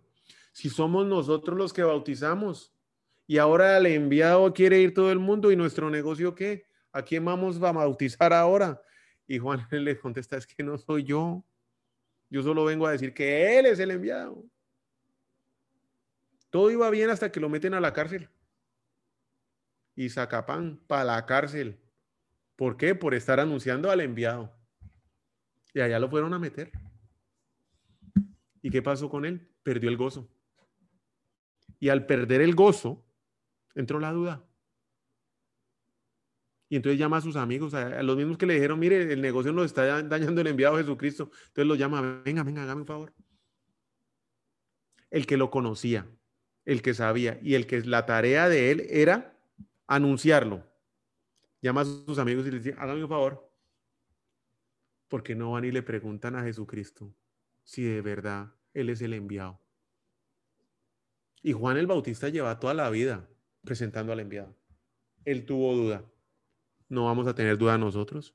Si 0.50 0.68
somos 0.68 1.06
nosotros 1.06 1.56
los 1.56 1.72
que 1.72 1.84
bautizamos 1.84 2.74
y 3.30 3.38
ahora 3.38 3.76
el 3.76 3.86
enviado 3.86 4.52
quiere 4.52 4.80
ir 4.80 4.92
todo 4.92 5.12
el 5.12 5.20
mundo 5.20 5.52
y 5.52 5.56
nuestro 5.56 5.88
negocio 5.88 6.34
qué? 6.34 6.66
¿A 6.90 7.00
quién 7.02 7.24
vamos 7.24 7.62
a 7.62 7.70
bautizar 7.70 8.32
ahora? 8.32 8.82
Y 9.28 9.38
Juan 9.38 9.64
le 9.70 9.96
contesta, 9.96 10.36
es 10.36 10.48
que 10.48 10.64
no 10.64 10.76
soy 10.76 11.04
yo. 11.04 11.44
Yo 12.28 12.42
solo 12.42 12.64
vengo 12.64 12.88
a 12.88 12.90
decir 12.90 13.14
que 13.14 13.56
Él 13.56 13.66
es 13.66 13.78
el 13.78 13.92
enviado. 13.92 14.42
Todo 16.50 16.72
iba 16.72 16.90
bien 16.90 17.08
hasta 17.08 17.30
que 17.30 17.38
lo 17.38 17.48
meten 17.48 17.72
a 17.72 17.78
la 17.78 17.92
cárcel. 17.92 18.28
Y 19.94 20.08
pan 20.08 20.80
para 20.88 21.04
la 21.04 21.24
cárcel. 21.24 21.78
¿Por 22.56 22.76
qué? 22.76 22.96
Por 22.96 23.14
estar 23.14 23.38
anunciando 23.38 23.92
al 23.92 24.00
enviado. 24.00 24.52
Y 25.72 25.82
allá 25.82 26.00
lo 26.00 26.10
fueron 26.10 26.34
a 26.34 26.40
meter. 26.40 26.72
¿Y 28.60 28.70
qué 28.70 28.82
pasó 28.82 29.08
con 29.08 29.24
él? 29.24 29.48
Perdió 29.62 29.88
el 29.88 29.96
gozo. 29.96 30.28
Y 31.78 31.90
al 31.90 32.06
perder 32.06 32.40
el 32.40 32.56
gozo, 32.56 33.06
entró 33.74 34.00
la 34.00 34.12
duda. 34.12 34.44
Y 36.68 36.76
entonces 36.76 36.98
llama 36.98 37.16
a 37.16 37.20
sus 37.20 37.36
amigos, 37.36 37.74
a, 37.74 38.02
los 38.02 38.16
mismos 38.16 38.38
que 38.38 38.46
le 38.46 38.54
dijeron, 38.54 38.78
mire, 38.78 39.12
el 39.12 39.20
negocio 39.20 39.52
nos 39.52 39.66
está 39.66 40.02
dañando 40.02 40.40
el 40.40 40.46
enviado 40.46 40.76
Jesucristo. 40.76 41.30
Entonces 41.48 41.66
lo 41.66 41.74
llama, 41.74 42.22
venga, 42.24 42.44
venga, 42.44 42.62
hágame 42.62 42.82
un 42.82 42.86
favor. 42.86 43.12
El 45.10 45.26
que 45.26 45.36
lo 45.36 45.50
conocía, 45.50 46.06
el 46.64 46.82
que 46.82 46.94
sabía 46.94 47.40
y 47.42 47.54
el 47.54 47.66
que 47.66 47.80
la 47.80 48.06
tarea 48.06 48.48
de 48.48 48.70
él 48.70 48.86
era 48.88 49.36
anunciarlo 49.88 50.70
llama 51.60 51.82
a 51.82 51.84
sus 51.84 52.18
amigos 52.18 52.46
y 52.46 52.50
les 52.50 52.64
dice, 52.64 52.76
háganme 52.78 53.02
un 53.02 53.08
favor, 53.08 53.50
porque 55.08 55.34
no 55.34 55.52
van 55.52 55.64
y 55.64 55.72
le 55.72 55.82
preguntan 55.82 56.36
a 56.36 56.42
Jesucristo 56.42 57.14
si 57.64 57.82
de 57.82 58.00
verdad 58.00 58.54
Él 58.72 58.88
es 58.90 59.02
el 59.02 59.12
enviado. 59.12 59.60
Y 61.42 61.52
Juan 61.52 61.76
el 61.76 61.86
Bautista 61.86 62.28
lleva 62.28 62.58
toda 62.60 62.74
la 62.74 62.90
vida 62.90 63.28
presentando 63.62 64.12
al 64.12 64.20
enviado. 64.20 64.54
Él 65.24 65.44
tuvo 65.44 65.74
duda. 65.74 66.04
¿No 66.88 67.04
vamos 67.04 67.26
a 67.26 67.34
tener 67.34 67.58
duda 67.58 67.78
nosotros? 67.78 68.34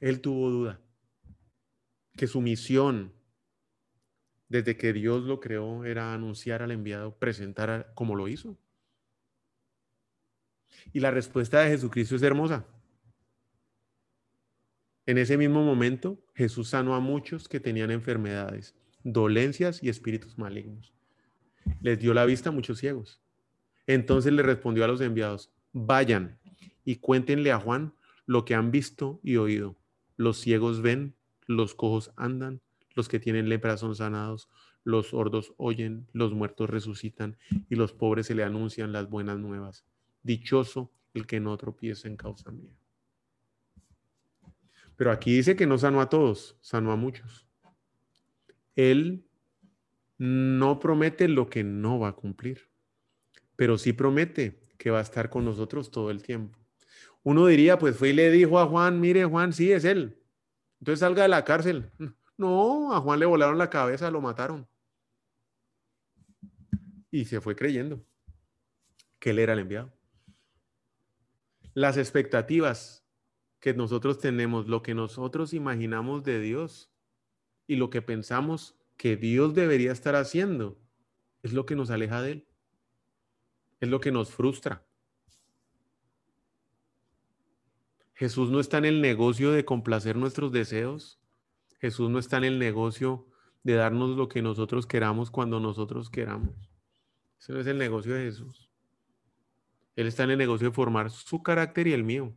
Él 0.00 0.20
tuvo 0.20 0.50
duda. 0.50 0.80
Que 2.16 2.26
su 2.26 2.40
misión, 2.40 3.12
desde 4.48 4.76
que 4.76 4.92
Dios 4.92 5.22
lo 5.24 5.40
creó, 5.40 5.84
era 5.84 6.12
anunciar 6.14 6.62
al 6.62 6.70
enviado, 6.70 7.16
presentar 7.18 7.92
como 7.94 8.14
lo 8.14 8.28
hizo. 8.28 8.58
Y 10.92 11.00
la 11.00 11.10
respuesta 11.10 11.60
de 11.60 11.70
Jesucristo 11.70 12.16
es 12.16 12.22
hermosa. 12.22 12.66
En 15.06 15.18
ese 15.18 15.36
mismo 15.36 15.62
momento, 15.62 16.18
Jesús 16.34 16.70
sanó 16.70 16.94
a 16.94 17.00
muchos 17.00 17.48
que 17.48 17.60
tenían 17.60 17.90
enfermedades, 17.90 18.74
dolencias 19.02 19.82
y 19.82 19.90
espíritus 19.90 20.38
malignos. 20.38 20.93
Les 21.80 21.98
dio 21.98 22.14
la 22.14 22.24
vista 22.24 22.50
a 22.50 22.52
muchos 22.52 22.78
ciegos. 22.78 23.20
Entonces 23.86 24.32
le 24.32 24.42
respondió 24.42 24.84
a 24.84 24.88
los 24.88 25.00
enviados, 25.00 25.52
vayan 25.72 26.38
y 26.84 26.96
cuéntenle 26.96 27.52
a 27.52 27.58
Juan 27.58 27.94
lo 28.26 28.44
que 28.44 28.54
han 28.54 28.70
visto 28.70 29.20
y 29.22 29.36
oído. 29.36 29.76
Los 30.16 30.38
ciegos 30.38 30.80
ven, 30.80 31.14
los 31.46 31.74
cojos 31.74 32.12
andan, 32.16 32.62
los 32.94 33.08
que 33.08 33.20
tienen 33.20 33.48
lepra 33.48 33.76
son 33.76 33.94
sanados, 33.94 34.48
los 34.84 35.08
sordos 35.08 35.52
oyen, 35.56 36.06
los 36.12 36.32
muertos 36.32 36.70
resucitan 36.70 37.36
y 37.68 37.74
los 37.74 37.92
pobres 37.92 38.26
se 38.26 38.34
le 38.34 38.44
anuncian 38.44 38.92
las 38.92 39.08
buenas 39.08 39.38
nuevas. 39.38 39.84
Dichoso 40.22 40.92
el 41.12 41.26
que 41.26 41.40
no 41.40 41.56
tropiece 41.56 42.08
en 42.08 42.16
causa 42.16 42.50
mía. 42.50 42.72
Pero 44.96 45.10
aquí 45.10 45.34
dice 45.34 45.56
que 45.56 45.66
no 45.66 45.78
sanó 45.78 46.00
a 46.00 46.08
todos, 46.08 46.56
sanó 46.60 46.92
a 46.92 46.96
muchos. 46.96 47.46
Él 48.76 49.24
no 50.18 50.80
promete 50.80 51.28
lo 51.28 51.48
que 51.48 51.64
no 51.64 51.98
va 51.98 52.08
a 52.08 52.16
cumplir, 52.16 52.70
pero 53.56 53.78
sí 53.78 53.92
promete 53.92 54.60
que 54.78 54.90
va 54.90 54.98
a 54.98 55.02
estar 55.02 55.30
con 55.30 55.44
nosotros 55.44 55.90
todo 55.90 56.10
el 56.10 56.22
tiempo. 56.22 56.58
Uno 57.22 57.46
diría, 57.46 57.78
pues 57.78 57.96
fue 57.96 58.10
y 58.10 58.12
le 58.12 58.30
dijo 58.30 58.58
a 58.58 58.66
Juan, 58.66 59.00
mire 59.00 59.24
Juan, 59.24 59.52
sí 59.52 59.72
es 59.72 59.84
él. 59.84 60.20
Entonces 60.80 61.00
salga 61.00 61.22
de 61.22 61.28
la 61.28 61.44
cárcel. 61.44 61.90
No, 62.36 62.92
a 62.92 63.00
Juan 63.00 63.20
le 63.20 63.26
volaron 63.26 63.58
la 63.58 63.70
cabeza, 63.70 64.10
lo 64.10 64.20
mataron. 64.20 64.66
Y 67.12 67.26
se 67.26 67.40
fue 67.40 67.54
creyendo 67.54 68.04
que 69.20 69.30
él 69.30 69.38
era 69.38 69.52
el 69.52 69.60
enviado 69.60 69.92
las 71.74 71.96
expectativas 71.96 73.04
que 73.60 73.74
nosotros 73.74 74.18
tenemos, 74.18 74.68
lo 74.68 74.82
que 74.82 74.94
nosotros 74.94 75.52
imaginamos 75.52 76.22
de 76.22 76.40
Dios 76.40 76.92
y 77.66 77.76
lo 77.76 77.90
que 77.90 78.00
pensamos 78.00 78.76
que 78.96 79.16
Dios 79.16 79.54
debería 79.54 79.92
estar 79.92 80.16
haciendo, 80.16 80.78
es 81.42 81.52
lo 81.52 81.66
que 81.66 81.76
nos 81.76 81.90
aleja 81.90 82.22
de 82.22 82.32
Él. 82.32 82.48
Es 83.80 83.88
lo 83.88 84.00
que 84.00 84.12
nos 84.12 84.30
frustra. 84.30 84.86
Jesús 88.14 88.50
no 88.50 88.60
está 88.60 88.78
en 88.78 88.84
el 88.86 89.00
negocio 89.00 89.52
de 89.52 89.64
complacer 89.64 90.16
nuestros 90.16 90.52
deseos. 90.52 91.20
Jesús 91.80 92.08
no 92.08 92.18
está 92.18 92.38
en 92.38 92.44
el 92.44 92.58
negocio 92.58 93.26
de 93.64 93.74
darnos 93.74 94.16
lo 94.16 94.28
que 94.28 94.40
nosotros 94.40 94.86
queramos 94.86 95.30
cuando 95.30 95.58
nosotros 95.58 96.08
queramos. 96.08 96.54
Ese 97.38 97.52
no 97.52 97.60
es 97.60 97.66
el 97.66 97.76
negocio 97.76 98.14
de 98.14 98.24
Jesús. 98.24 98.70
Él 99.96 100.06
está 100.06 100.24
en 100.24 100.30
el 100.30 100.38
negocio 100.38 100.68
de 100.68 100.74
formar 100.74 101.10
su 101.10 101.42
carácter 101.42 101.86
y 101.86 101.92
el 101.92 102.04
mío, 102.04 102.34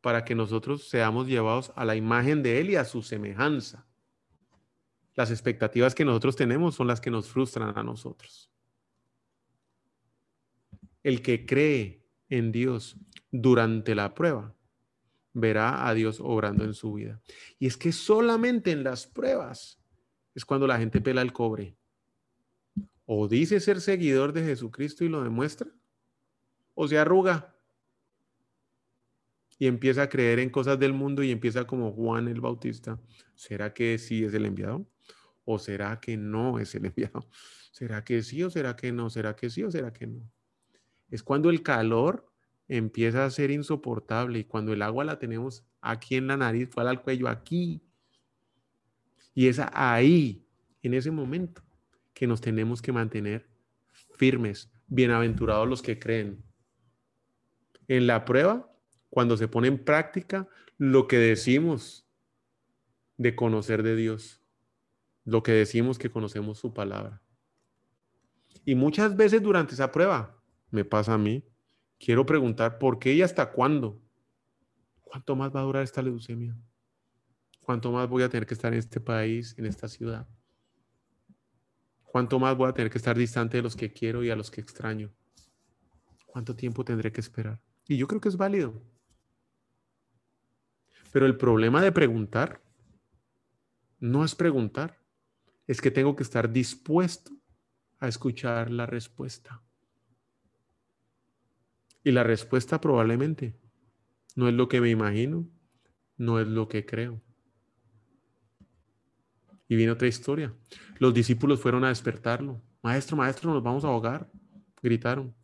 para 0.00 0.24
que 0.24 0.34
nosotros 0.34 0.88
seamos 0.88 1.26
llevados 1.26 1.72
a 1.74 1.84
la 1.84 1.96
imagen 1.96 2.42
de 2.42 2.60
Él 2.60 2.70
y 2.70 2.76
a 2.76 2.84
su 2.84 3.02
semejanza. 3.02 3.89
Las 5.20 5.30
expectativas 5.30 5.94
que 5.94 6.06
nosotros 6.06 6.34
tenemos 6.34 6.76
son 6.76 6.86
las 6.86 6.98
que 6.98 7.10
nos 7.10 7.28
frustran 7.28 7.76
a 7.76 7.82
nosotros. 7.82 8.50
El 11.02 11.20
que 11.20 11.44
cree 11.44 12.08
en 12.30 12.52
Dios 12.52 12.96
durante 13.30 13.94
la 13.94 14.14
prueba 14.14 14.56
verá 15.34 15.86
a 15.86 15.92
Dios 15.92 16.20
obrando 16.20 16.64
en 16.64 16.72
su 16.72 16.94
vida. 16.94 17.20
Y 17.58 17.66
es 17.66 17.76
que 17.76 17.92
solamente 17.92 18.70
en 18.70 18.82
las 18.82 19.06
pruebas 19.06 19.78
es 20.34 20.46
cuando 20.46 20.66
la 20.66 20.78
gente 20.78 21.02
pela 21.02 21.20
el 21.20 21.34
cobre. 21.34 21.76
O 23.04 23.28
dice 23.28 23.60
ser 23.60 23.82
seguidor 23.82 24.32
de 24.32 24.42
Jesucristo 24.42 25.04
y 25.04 25.10
lo 25.10 25.22
demuestra, 25.22 25.68
o 26.72 26.88
se 26.88 26.96
arruga 26.96 27.54
y 29.58 29.66
empieza 29.66 30.04
a 30.04 30.08
creer 30.08 30.38
en 30.38 30.48
cosas 30.48 30.78
del 30.78 30.94
mundo 30.94 31.22
y 31.22 31.30
empieza 31.30 31.66
como 31.66 31.92
Juan 31.92 32.26
el 32.26 32.40
Bautista. 32.40 32.98
¿Será 33.34 33.74
que 33.74 33.98
sí 33.98 34.24
es 34.24 34.32
el 34.32 34.46
enviado? 34.46 34.86
¿O 35.52 35.58
será 35.58 35.98
que 35.98 36.16
no 36.16 36.60
es 36.60 36.76
el 36.76 36.86
enviado? 36.86 37.26
¿Será 37.72 38.04
que 38.04 38.22
sí 38.22 38.40
o 38.44 38.50
será 38.50 38.76
que 38.76 38.92
no? 38.92 39.10
¿Será 39.10 39.34
que 39.34 39.50
sí 39.50 39.64
o 39.64 39.70
será 39.70 39.92
que 39.92 40.06
no? 40.06 40.22
Es 41.10 41.24
cuando 41.24 41.50
el 41.50 41.64
calor 41.64 42.32
empieza 42.68 43.24
a 43.24 43.30
ser 43.30 43.50
insoportable 43.50 44.38
y 44.38 44.44
cuando 44.44 44.72
el 44.72 44.80
agua 44.80 45.04
la 45.04 45.18
tenemos 45.18 45.64
aquí 45.80 46.14
en 46.14 46.28
la 46.28 46.36
nariz, 46.36 46.68
fuera 46.70 46.90
al 46.90 47.02
cuello, 47.02 47.26
aquí. 47.26 47.82
Y 49.34 49.48
es 49.48 49.60
ahí 49.72 50.46
en 50.82 50.94
ese 50.94 51.10
momento 51.10 51.62
que 52.14 52.28
nos 52.28 52.40
tenemos 52.40 52.80
que 52.80 52.92
mantener 52.92 53.48
firmes, 54.14 54.70
bienaventurados 54.86 55.68
los 55.68 55.82
que 55.82 55.98
creen. 55.98 56.44
En 57.88 58.06
la 58.06 58.24
prueba, 58.24 58.72
cuando 59.08 59.36
se 59.36 59.48
pone 59.48 59.66
en 59.66 59.82
práctica 59.82 60.48
lo 60.78 61.08
que 61.08 61.18
decimos 61.18 62.06
de 63.16 63.34
conocer 63.34 63.82
de 63.82 63.96
Dios, 63.96 64.39
lo 65.30 65.44
que 65.44 65.52
decimos 65.52 65.96
que 65.96 66.10
conocemos 66.10 66.58
su 66.58 66.74
palabra. 66.74 67.22
Y 68.64 68.74
muchas 68.74 69.16
veces 69.16 69.40
durante 69.40 69.74
esa 69.74 69.92
prueba, 69.92 70.42
me 70.70 70.84
pasa 70.84 71.14
a 71.14 71.18
mí, 71.18 71.44
quiero 72.00 72.26
preguntar 72.26 72.78
por 72.78 72.98
qué 72.98 73.14
y 73.14 73.22
hasta 73.22 73.52
cuándo. 73.52 74.02
¿Cuánto 75.02 75.36
más 75.36 75.54
va 75.54 75.60
a 75.60 75.64
durar 75.64 75.84
esta 75.84 76.02
leucemia? 76.02 76.56
¿Cuánto 77.60 77.92
más 77.92 78.08
voy 78.08 78.24
a 78.24 78.28
tener 78.28 78.44
que 78.44 78.54
estar 78.54 78.72
en 78.72 78.80
este 78.80 78.98
país, 78.98 79.54
en 79.56 79.66
esta 79.66 79.86
ciudad? 79.86 80.28
¿Cuánto 82.02 82.40
más 82.40 82.56
voy 82.56 82.68
a 82.68 82.72
tener 82.72 82.90
que 82.90 82.98
estar 82.98 83.16
distante 83.16 83.58
de 83.58 83.62
los 83.62 83.76
que 83.76 83.92
quiero 83.92 84.24
y 84.24 84.30
a 84.30 84.36
los 84.36 84.50
que 84.50 84.60
extraño? 84.60 85.12
¿Cuánto 86.26 86.56
tiempo 86.56 86.84
tendré 86.84 87.12
que 87.12 87.20
esperar? 87.20 87.60
Y 87.86 87.96
yo 87.96 88.08
creo 88.08 88.20
que 88.20 88.28
es 88.28 88.36
válido. 88.36 88.82
Pero 91.12 91.26
el 91.26 91.36
problema 91.36 91.80
de 91.82 91.92
preguntar 91.92 92.60
no 94.00 94.24
es 94.24 94.34
preguntar, 94.34 94.99
es 95.70 95.80
que 95.80 95.92
tengo 95.92 96.16
que 96.16 96.24
estar 96.24 96.52
dispuesto 96.52 97.30
a 98.00 98.08
escuchar 98.08 98.72
la 98.72 98.86
respuesta. 98.86 99.62
Y 102.02 102.10
la 102.10 102.24
respuesta 102.24 102.80
probablemente 102.80 103.54
no 104.34 104.48
es 104.48 104.54
lo 104.54 104.68
que 104.68 104.80
me 104.80 104.90
imagino, 104.90 105.48
no 106.16 106.40
es 106.40 106.48
lo 106.48 106.66
que 106.66 106.84
creo. 106.84 107.22
Y 109.68 109.76
viene 109.76 109.92
otra 109.92 110.08
historia. 110.08 110.52
Los 110.98 111.14
discípulos 111.14 111.60
fueron 111.60 111.84
a 111.84 111.90
despertarlo. 111.90 112.60
Maestro, 112.82 113.16
maestro, 113.16 113.54
nos 113.54 113.62
vamos 113.62 113.84
a 113.84 113.88
ahogar. 113.88 114.28
Gritaron. 114.82 115.36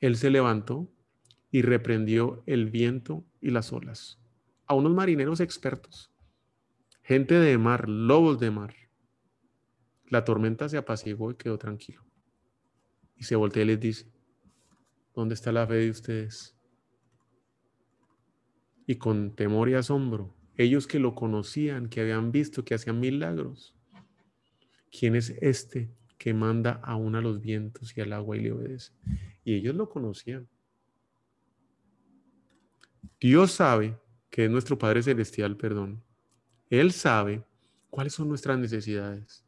Él 0.00 0.16
se 0.16 0.30
levantó 0.30 0.90
y 1.52 1.62
reprendió 1.62 2.42
el 2.46 2.70
viento 2.70 3.24
y 3.40 3.50
las 3.50 3.72
olas. 3.72 4.18
A 4.66 4.74
unos 4.74 4.92
marineros 4.92 5.38
expertos, 5.38 6.12
gente 7.04 7.36
de 7.36 7.56
mar, 7.56 7.88
lobos 7.88 8.40
de 8.40 8.50
mar. 8.50 8.81
La 10.12 10.26
tormenta 10.26 10.68
se 10.68 10.76
apaciguó 10.76 11.30
y 11.30 11.36
quedó 11.36 11.56
tranquilo. 11.56 12.04
Y 13.16 13.24
se 13.24 13.34
voltea 13.34 13.62
y 13.62 13.66
les 13.68 13.80
dice, 13.80 14.12
¿dónde 15.14 15.32
está 15.32 15.52
la 15.52 15.66
fe 15.66 15.76
de 15.76 15.88
ustedes? 15.90 16.54
Y 18.86 18.96
con 18.96 19.34
temor 19.34 19.70
y 19.70 19.74
asombro, 19.74 20.36
ellos 20.58 20.86
que 20.86 20.98
lo 20.98 21.14
conocían, 21.14 21.88
que 21.88 22.02
habían 22.02 22.30
visto 22.30 22.62
que 22.62 22.74
hacían 22.74 23.00
milagros, 23.00 23.74
¿quién 24.90 25.16
es 25.16 25.30
este 25.40 25.90
que 26.18 26.34
manda 26.34 26.72
aún 26.84 27.14
a 27.14 27.22
los 27.22 27.40
vientos 27.40 27.96
y 27.96 28.02
al 28.02 28.12
agua 28.12 28.36
y 28.36 28.40
le 28.40 28.52
obedece? 28.52 28.92
Y 29.44 29.54
ellos 29.54 29.74
lo 29.74 29.88
conocían. 29.88 30.46
Dios 33.18 33.52
sabe 33.52 33.98
que 34.28 34.44
es 34.44 34.50
nuestro 34.50 34.76
Padre 34.76 35.02
Celestial, 35.02 35.56
perdón. 35.56 36.04
Él 36.68 36.92
sabe 36.92 37.42
cuáles 37.88 38.12
son 38.12 38.28
nuestras 38.28 38.58
necesidades. 38.58 39.42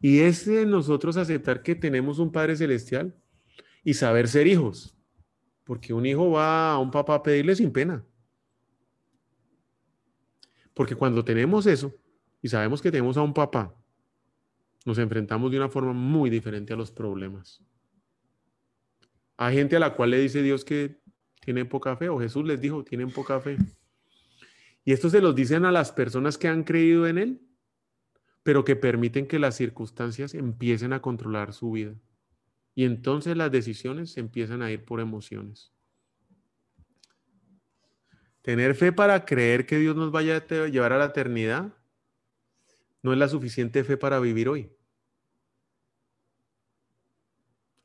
Y 0.00 0.20
es 0.20 0.46
de 0.46 0.66
nosotros 0.66 1.16
aceptar 1.16 1.62
que 1.62 1.74
tenemos 1.74 2.18
un 2.18 2.30
Padre 2.30 2.56
Celestial 2.56 3.14
y 3.82 3.94
saber 3.94 4.28
ser 4.28 4.46
hijos. 4.46 4.96
Porque 5.64 5.92
un 5.92 6.06
hijo 6.06 6.30
va 6.30 6.72
a 6.72 6.78
un 6.78 6.90
papá 6.90 7.16
a 7.16 7.22
pedirle 7.22 7.56
sin 7.56 7.72
pena. 7.72 8.04
Porque 10.74 10.94
cuando 10.94 11.24
tenemos 11.24 11.66
eso 11.66 11.94
y 12.42 12.48
sabemos 12.48 12.82
que 12.82 12.90
tenemos 12.90 13.16
a 13.16 13.22
un 13.22 13.32
papá, 13.32 13.74
nos 14.84 14.98
enfrentamos 14.98 15.50
de 15.50 15.56
una 15.56 15.68
forma 15.68 15.92
muy 15.92 16.30
diferente 16.30 16.72
a 16.72 16.76
los 16.76 16.90
problemas. 16.90 17.62
Hay 19.36 19.56
gente 19.56 19.76
a 19.76 19.80
la 19.80 19.94
cual 19.94 20.10
le 20.10 20.20
dice 20.20 20.42
Dios 20.42 20.64
que 20.64 21.00
tiene 21.40 21.64
poca 21.64 21.96
fe, 21.96 22.08
o 22.08 22.18
Jesús 22.18 22.44
les 22.44 22.60
dijo, 22.60 22.84
tienen 22.84 23.10
poca 23.10 23.40
fe. 23.40 23.56
Y 24.84 24.92
esto 24.92 25.10
se 25.10 25.20
los 25.20 25.34
dicen 25.34 25.64
a 25.64 25.72
las 25.72 25.90
personas 25.92 26.38
que 26.38 26.48
han 26.48 26.62
creído 26.62 27.06
en 27.06 27.18
Él 27.18 27.40
pero 28.46 28.64
que 28.64 28.76
permiten 28.76 29.26
que 29.26 29.40
las 29.40 29.56
circunstancias 29.56 30.32
empiecen 30.32 30.92
a 30.92 31.02
controlar 31.02 31.52
su 31.52 31.72
vida. 31.72 31.96
Y 32.76 32.84
entonces 32.84 33.36
las 33.36 33.50
decisiones 33.50 34.12
se 34.12 34.20
empiezan 34.20 34.62
a 34.62 34.70
ir 34.70 34.84
por 34.84 35.00
emociones. 35.00 35.72
Tener 38.42 38.76
fe 38.76 38.92
para 38.92 39.24
creer 39.24 39.66
que 39.66 39.80
Dios 39.80 39.96
nos 39.96 40.12
vaya 40.12 40.36
a 40.36 40.68
llevar 40.68 40.92
a 40.92 40.98
la 40.98 41.06
eternidad 41.06 41.74
no 43.02 43.12
es 43.12 43.18
la 43.18 43.28
suficiente 43.28 43.82
fe 43.82 43.96
para 43.96 44.20
vivir 44.20 44.48
hoy. 44.48 44.70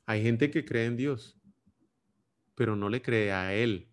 Hay 0.06 0.22
gente 0.22 0.52
que 0.52 0.64
cree 0.64 0.86
en 0.86 0.96
Dios, 0.96 1.40
pero 2.54 2.76
no 2.76 2.88
le 2.88 3.02
cree 3.02 3.32
a 3.32 3.52
Él. 3.56 3.90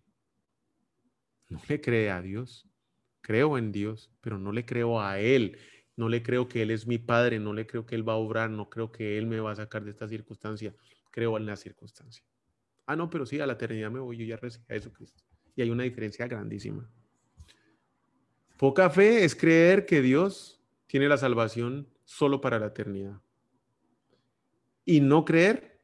No 1.47 1.59
le 1.67 1.81
cree 1.81 2.11
a 2.11 2.21
Dios. 2.21 2.67
Creo 3.21 3.57
en 3.57 3.71
Dios, 3.71 4.11
pero 4.21 4.37
no 4.37 4.51
le 4.51 4.67
creo 4.67 5.01
a 5.01 5.19
Él 5.19 5.57
no 5.99 6.07
le 6.07 6.23
creo 6.23 6.47
que 6.47 6.61
Él 6.61 6.71
es 6.71 6.87
mi 6.87 6.97
Padre, 6.97 7.39
no 7.39 7.51
le 7.51 7.67
creo 7.67 7.85
que 7.85 7.93
Él 7.93 8.07
va 8.07 8.13
a 8.13 8.15
obrar, 8.15 8.49
no 8.49 8.69
creo 8.69 8.89
que 8.89 9.17
Él 9.17 9.27
me 9.27 9.41
va 9.41 9.51
a 9.51 9.55
sacar 9.57 9.83
de 9.83 9.91
esta 9.91 10.07
circunstancia, 10.07 10.73
creo 11.11 11.35
en 11.35 11.45
la 11.45 11.57
circunstancia. 11.57 12.23
Ah, 12.85 12.95
no, 12.95 13.09
pero 13.09 13.25
sí, 13.25 13.37
a 13.41 13.45
la 13.45 13.53
eternidad 13.53 13.91
me 13.91 13.99
voy, 13.99 14.15
yo 14.15 14.23
ya 14.23 14.37
recibí 14.37 14.63
a 14.69 14.75
Jesucristo. 14.75 15.21
Y 15.57 15.61
hay 15.61 15.69
una 15.69 15.83
diferencia 15.83 16.25
grandísima. 16.25 16.89
Poca 18.57 18.89
fe 18.89 19.25
es 19.25 19.35
creer 19.35 19.85
que 19.85 20.01
Dios 20.01 20.61
tiene 20.87 21.09
la 21.09 21.17
salvación 21.17 21.89
solo 22.05 22.39
para 22.39 22.59
la 22.59 22.67
eternidad. 22.67 23.19
Y 24.85 25.01
no 25.01 25.25
creer 25.25 25.81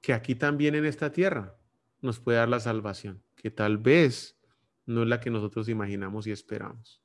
que 0.00 0.14
aquí 0.14 0.34
también 0.34 0.76
en 0.76 0.86
esta 0.86 1.12
tierra 1.12 1.58
nos 2.00 2.20
puede 2.20 2.38
dar 2.38 2.48
la 2.48 2.58
salvación, 2.58 3.22
que 3.36 3.50
tal 3.50 3.76
vez 3.76 4.34
no 4.86 5.02
es 5.02 5.08
la 5.08 5.20
que 5.20 5.28
nosotros 5.28 5.68
imaginamos 5.68 6.26
y 6.26 6.30
esperamos. 6.30 7.01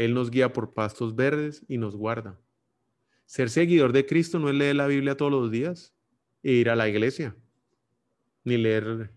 Él 0.00 0.14
nos 0.14 0.30
guía 0.30 0.54
por 0.54 0.72
pastos 0.72 1.14
verdes 1.14 1.62
y 1.68 1.76
nos 1.76 1.94
guarda. 1.94 2.40
Ser 3.26 3.50
seguidor 3.50 3.92
de 3.92 4.06
Cristo 4.06 4.38
no 4.38 4.48
es 4.48 4.54
leer 4.54 4.76
la 4.76 4.86
Biblia 4.86 5.14
todos 5.14 5.30
los 5.30 5.50
días 5.50 5.94
e 6.42 6.52
ir 6.52 6.70
a 6.70 6.74
la 6.74 6.88
iglesia, 6.88 7.36
ni 8.42 8.56
leer 8.56 9.10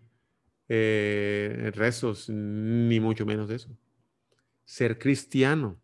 eh, 0.67 1.71
rezos, 1.73 2.27
ni 2.27 2.99
mucho 2.99 3.25
menos 3.25 3.49
eso. 3.49 3.69
Ser 4.65 4.99
cristiano 4.99 5.79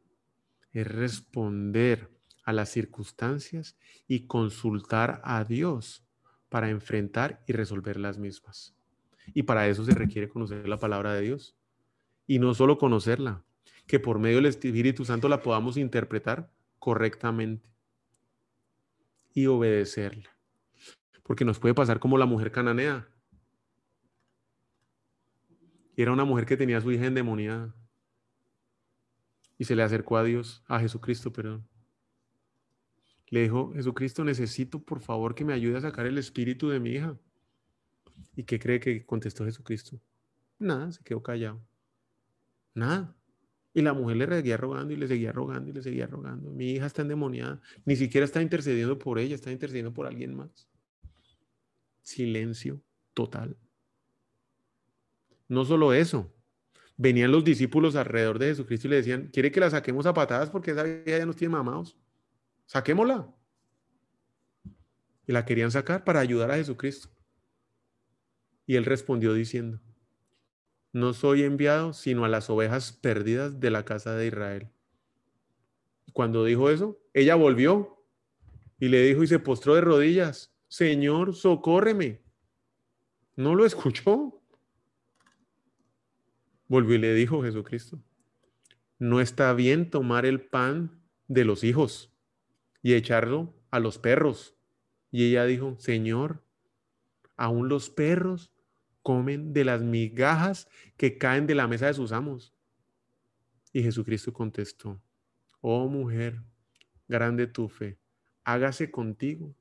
es 0.73 0.85
responder 0.85 2.09
a 2.43 2.51
las 2.51 2.67
circunstancias 2.67 3.77
y 4.05 4.27
consultar 4.27 5.21
a 5.23 5.45
Dios 5.45 6.03
para 6.49 6.69
enfrentar 6.69 7.41
y 7.47 7.53
resolver 7.53 7.95
las 7.95 8.17
mismas. 8.17 8.75
Y 9.33 9.43
para 9.43 9.65
eso 9.69 9.85
se 9.85 9.95
requiere 9.95 10.27
conocer 10.27 10.67
la 10.67 10.77
palabra 10.77 11.13
de 11.13 11.21
Dios. 11.21 11.55
Y 12.27 12.39
no 12.39 12.53
solo 12.53 12.77
conocerla, 12.77 13.45
que 13.89 13.99
por 13.99 14.19
medio 14.19 14.36
del 14.36 14.45
Espíritu 14.45 15.04
Santo 15.04 15.28
la 15.28 15.41
podamos 15.41 15.75
interpretar 15.75 16.54
correctamente 16.78 17.67
y 19.34 19.47
obedecerla. 19.47 20.30
Porque 21.23 21.43
nos 21.43 21.58
puede 21.58 21.73
pasar 21.73 21.99
como 21.99 22.15
la 22.15 22.28
mujer 22.28 22.52
cananea. 22.52 23.10
Era 25.97 26.12
una 26.12 26.23
mujer 26.23 26.45
que 26.45 26.56
tenía 26.56 26.78
a 26.78 26.82
su 26.82 26.91
hija 26.91 27.08
endemoniada. 27.08 27.73
Y 29.58 29.63
se 29.63 29.75
le 29.75 29.82
acercó 29.82 30.17
a 30.17 30.23
Dios, 30.23 30.63
a 30.67 30.80
Jesucristo, 30.80 31.34
perdón. 31.34 31.67
Le 33.30 33.41
dijo, 33.41 33.73
Jesucristo, 33.73 34.23
necesito 34.23 34.84
por 34.84 34.99
favor 34.99 35.34
que 35.34 35.45
me 35.45 35.54
ayude 35.54 35.78
a 35.78 35.82
sacar 35.82 36.06
el 36.06 36.19
espíritu 36.19 36.69
de 36.69 36.80
mi 36.80 36.91
hija. 36.91 37.17
¿Y 38.36 38.43
qué 38.43 38.60
cree 38.60 38.80
que 38.80 39.04
contestó 39.04 39.45
Jesucristo? 39.45 39.99
Nada, 40.60 40.91
se 40.91 41.04
quedó 41.04 41.23
callado. 41.23 41.60
Nada. 42.75 43.18
Y 43.73 43.82
la 43.82 43.93
mujer 43.93 44.17
le 44.17 44.27
seguía 44.27 44.58
rogando 44.58 44.93
y 44.93 44.97
le 44.97 45.08
seguía 45.08 45.32
rogando 45.32 45.69
y 45.69 45.73
le 45.73 45.82
seguía 45.82 46.08
rogando. 46.08 46.49
Mi 46.51 46.71
hija 46.71 46.88
está 46.88 47.03
endemoniada. 47.03 47.62
Ni 47.86 47.95
siquiera 47.95 48.25
está 48.25 48.41
intercediendo 48.41 48.97
por 48.97 49.19
ella, 49.19 49.36
está 49.36 49.51
intercediendo 49.51 49.93
por 49.93 50.08
alguien 50.08 50.36
más. 50.36 50.67
Silencio 52.01 52.82
total. 53.13 53.55
No 55.47 55.65
solo 55.65 55.93
eso. 55.93 56.34
Venían 56.97 57.32
los 57.32 57.43
discípulos 57.43 57.95
alrededor 57.95 58.39
de 58.39 58.47
Jesucristo 58.47 58.88
y 58.88 58.89
le 58.89 58.97
decían, 58.97 59.29
¿quiere 59.32 59.51
que 59.51 59.60
la 59.60 59.69
saquemos 59.69 60.05
a 60.05 60.13
patadas 60.13 60.49
porque 60.49 60.71
esa 60.71 60.84
vieja 60.84 61.19
ya 61.19 61.25
nos 61.25 61.36
tiene 61.36 61.53
mamados? 61.53 61.97
Saquémosla. 62.65 63.34
Y 65.27 65.32
la 65.32 65.45
querían 65.45 65.71
sacar 65.71 66.03
para 66.03 66.19
ayudar 66.19 66.51
a 66.51 66.55
Jesucristo. 66.55 67.10
Y 68.65 68.75
él 68.75 68.86
respondió 68.86 69.34
diciendo, 69.34 69.79
no 70.91 71.13
soy 71.13 71.43
enviado 71.43 71.93
sino 71.93 72.25
a 72.25 72.30
las 72.30 72.49
ovejas 72.49 72.91
perdidas 72.91 73.60
de 73.60 73.71
la 73.71 73.86
casa 73.86 74.15
de 74.15 74.28
Israel. 74.28 74.69
Cuando 76.13 76.43
dijo 76.43 76.69
eso, 76.69 76.99
ella 77.13 77.36
volvió 77.36 78.04
y 78.80 78.89
le 78.89 79.02
dijo 79.02 79.23
y 79.23 79.28
se 79.28 79.39
postró 79.39 79.75
de 79.75 79.82
rodillas, 79.82 80.54
Señor, 80.67 81.36
socórreme. 81.36 82.21
¿No 83.36 83.56
lo 83.56 83.65
escuchó? 83.65 84.41
Volvió 86.67 86.95
y 86.95 86.99
le 86.99 87.13
dijo 87.13 87.41
Jesucristo, 87.41 87.99
no 88.99 89.21
está 89.21 89.54
bien 89.54 89.89
tomar 89.89 90.25
el 90.25 90.41
pan 90.41 91.02
de 91.28 91.45
los 91.45 91.63
hijos 91.63 92.13
y 92.84 92.93
echarlo 92.93 93.56
a 93.71 93.80
los 93.80 93.97
perros. 93.97 94.56
Y 95.12 95.30
ella 95.30 95.45
dijo, 95.45 95.75
Señor, 95.80 96.43
aún 97.38 97.69
los 97.69 97.89
perros 97.89 98.52
comen 99.09 99.53
de 99.53 99.65
las 99.65 99.81
migajas 99.81 100.67
que 100.95 101.17
caen 101.17 101.47
de 101.47 101.55
la 101.55 101.67
mesa 101.67 101.87
de 101.87 101.95
sus 101.95 102.11
amos. 102.11 102.53
Y 103.73 103.81
Jesucristo 103.81 104.31
contestó, 104.31 105.01
oh 105.61 105.87
mujer, 105.87 106.43
grande 107.07 107.47
tu 107.47 107.67
fe, 107.69 107.97
hágase 108.43 108.91
contigo 108.91 109.55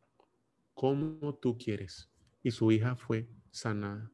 como 0.75 1.35
tú 1.35 1.57
quieres. 1.57 2.11
Y 2.43 2.51
su 2.51 2.71
hija 2.73 2.95
fue 2.95 3.27
sanada. 3.51 4.13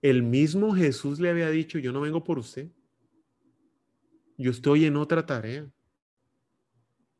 El 0.00 0.22
mismo 0.22 0.76
Jesús 0.76 1.18
le 1.18 1.30
había 1.30 1.50
dicho, 1.50 1.80
yo 1.80 1.90
no 1.90 2.00
vengo 2.00 2.22
por 2.22 2.38
usted. 2.38 2.70
Yo 4.38 4.52
estoy 4.52 4.84
en 4.84 4.96
otra 4.96 5.26
tarea. 5.26 5.68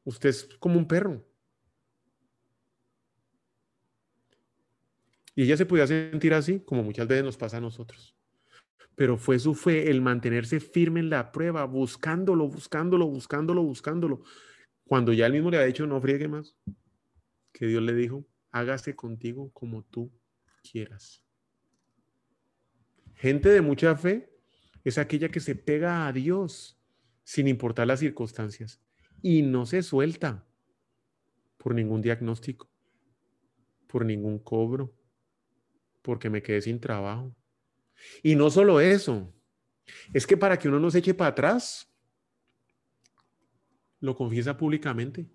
Usted 0.04 0.28
es 0.28 0.48
como 0.60 0.78
un 0.78 0.86
perro. 0.86 1.26
Y 5.34 5.44
ella 5.44 5.56
se 5.56 5.66
podía 5.66 5.86
sentir 5.86 6.34
así, 6.34 6.60
como 6.60 6.82
muchas 6.82 7.06
veces 7.08 7.24
nos 7.24 7.36
pasa 7.36 7.56
a 7.56 7.60
nosotros. 7.60 8.16
Pero 8.94 9.16
fue 9.16 9.38
su 9.38 9.54
fe 9.54 9.90
el 9.90 10.02
mantenerse 10.02 10.60
firme 10.60 11.00
en 11.00 11.10
la 11.10 11.32
prueba, 11.32 11.64
buscándolo, 11.64 12.48
buscándolo, 12.48 13.06
buscándolo, 13.06 13.62
buscándolo. 13.62 14.22
Cuando 14.84 15.12
ya 15.12 15.26
él 15.26 15.32
mismo 15.32 15.50
le 15.50 15.56
había 15.56 15.68
dicho, 15.68 15.86
no 15.86 16.00
friegue 16.00 16.28
más, 16.28 16.54
que 17.52 17.66
Dios 17.66 17.82
le 17.82 17.94
dijo, 17.94 18.26
hágase 18.50 18.94
contigo 18.94 19.50
como 19.52 19.84
tú 19.84 20.12
quieras. 20.70 21.24
Gente 23.14 23.48
de 23.48 23.60
mucha 23.60 23.96
fe 23.96 24.30
es 24.84 24.98
aquella 24.98 25.30
que 25.30 25.40
se 25.40 25.54
pega 25.54 26.06
a 26.06 26.12
Dios 26.12 26.78
sin 27.24 27.48
importar 27.48 27.86
las 27.86 28.00
circunstancias 28.00 28.82
y 29.22 29.42
no 29.42 29.64
se 29.64 29.82
suelta 29.82 30.46
por 31.56 31.74
ningún 31.74 32.02
diagnóstico, 32.02 32.68
por 33.86 34.04
ningún 34.04 34.40
cobro, 34.40 34.92
porque 36.02 36.28
me 36.28 36.42
quedé 36.42 36.60
sin 36.60 36.80
trabajo. 36.80 37.34
Y 38.22 38.34
no 38.34 38.50
solo 38.50 38.80
eso, 38.80 39.32
es 40.12 40.26
que 40.26 40.36
para 40.36 40.58
que 40.58 40.68
uno 40.68 40.78
no 40.78 40.90
se 40.90 40.98
eche 40.98 41.14
para 41.14 41.30
atrás, 41.30 41.88
lo 44.00 44.14
confiesa 44.16 44.56
públicamente. 44.56 45.30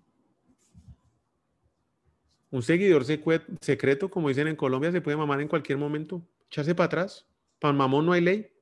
Un 2.50 2.62
seguidor 2.62 3.04
secreto, 3.04 4.10
como 4.10 4.28
dicen 4.28 4.48
en 4.48 4.56
Colombia, 4.56 4.92
se 4.92 5.00
puede 5.00 5.16
mamar 5.16 5.40
en 5.40 5.48
cualquier 5.48 5.78
momento. 5.78 6.26
Echarse 6.46 6.74
para 6.74 6.86
atrás. 6.86 7.26
Para 7.58 7.74
mamón 7.74 8.06
no 8.06 8.12
hay 8.12 8.20
ley. 8.20 8.52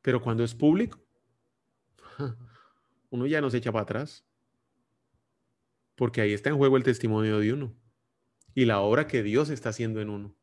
Pero 0.00 0.22
cuando 0.22 0.44
es 0.44 0.54
público, 0.54 0.98
uno 3.10 3.26
ya 3.26 3.40
no 3.40 3.50
se 3.50 3.58
echa 3.58 3.72
para 3.72 3.82
atrás. 3.82 4.24
Porque 5.96 6.20
ahí 6.20 6.32
está 6.32 6.48
en 6.48 6.56
juego 6.56 6.76
el 6.76 6.84
testimonio 6.84 7.38
de 7.40 7.52
uno 7.52 7.74
y 8.58 8.64
la 8.64 8.80
obra 8.80 9.06
que 9.06 9.22
Dios 9.22 9.50
está 9.50 9.68
haciendo 9.68 10.00
en 10.00 10.10
uno. 10.10 10.34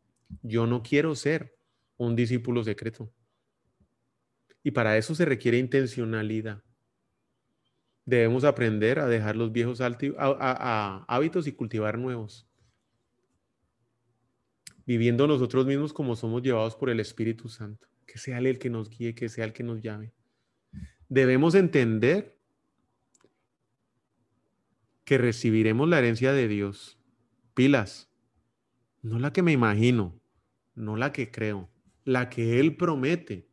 Yo 0.42 0.68
no 0.68 0.84
quiero 0.84 1.14
ser 1.16 1.58
un 1.98 2.16
discípulo 2.16 2.64
secreto. 2.64 3.12
Y 4.64 4.72
para 4.72 4.98
eso 4.98 5.14
se 5.14 5.26
requiere 5.26 5.58
intencionalidad. 5.58 6.64
Debemos 8.06 8.46
aprender 8.46 9.00
a 9.00 9.08
dejar 9.08 9.36
los 9.36 9.52
viejos 9.52 9.82
hábitos 9.82 11.46
y 11.46 11.52
cultivar 11.52 11.98
nuevos. 11.98 12.48
Viviendo 14.86 15.28
nosotros 15.28 15.66
mismos 15.66 15.92
como 15.92 16.16
somos 16.16 16.42
llevados 16.42 16.78
por 16.78 16.90
el 16.90 17.02
Espíritu 17.02 17.50
Santo. 17.50 17.86
Que 18.08 18.18
sea 18.18 18.38
Él 18.38 18.46
el 18.46 18.60
que 18.60 18.70
nos 18.70 18.90
guíe, 18.90 19.14
que 19.14 19.28
sea 19.28 19.44
el 19.44 19.52
que 19.52 19.64
nos 19.64 19.82
llame. 19.82 20.14
Debemos 21.10 21.54
entender 21.54 22.40
que 25.04 25.18
recibiremos 25.18 25.90
la 25.90 26.00
herencia 26.00 26.32
de 26.32 26.48
Dios 26.48 26.98
pilas. 27.56 28.12
No 29.02 29.18
la 29.18 29.34
que 29.34 29.42
me 29.42 29.52
imagino, 29.52 30.22
no 30.76 30.98
la 30.98 31.12
que 31.12 31.32
creo, 31.32 31.70
la 32.04 32.30
que 32.30 32.60
Él 32.60 32.78
promete, 32.78 33.50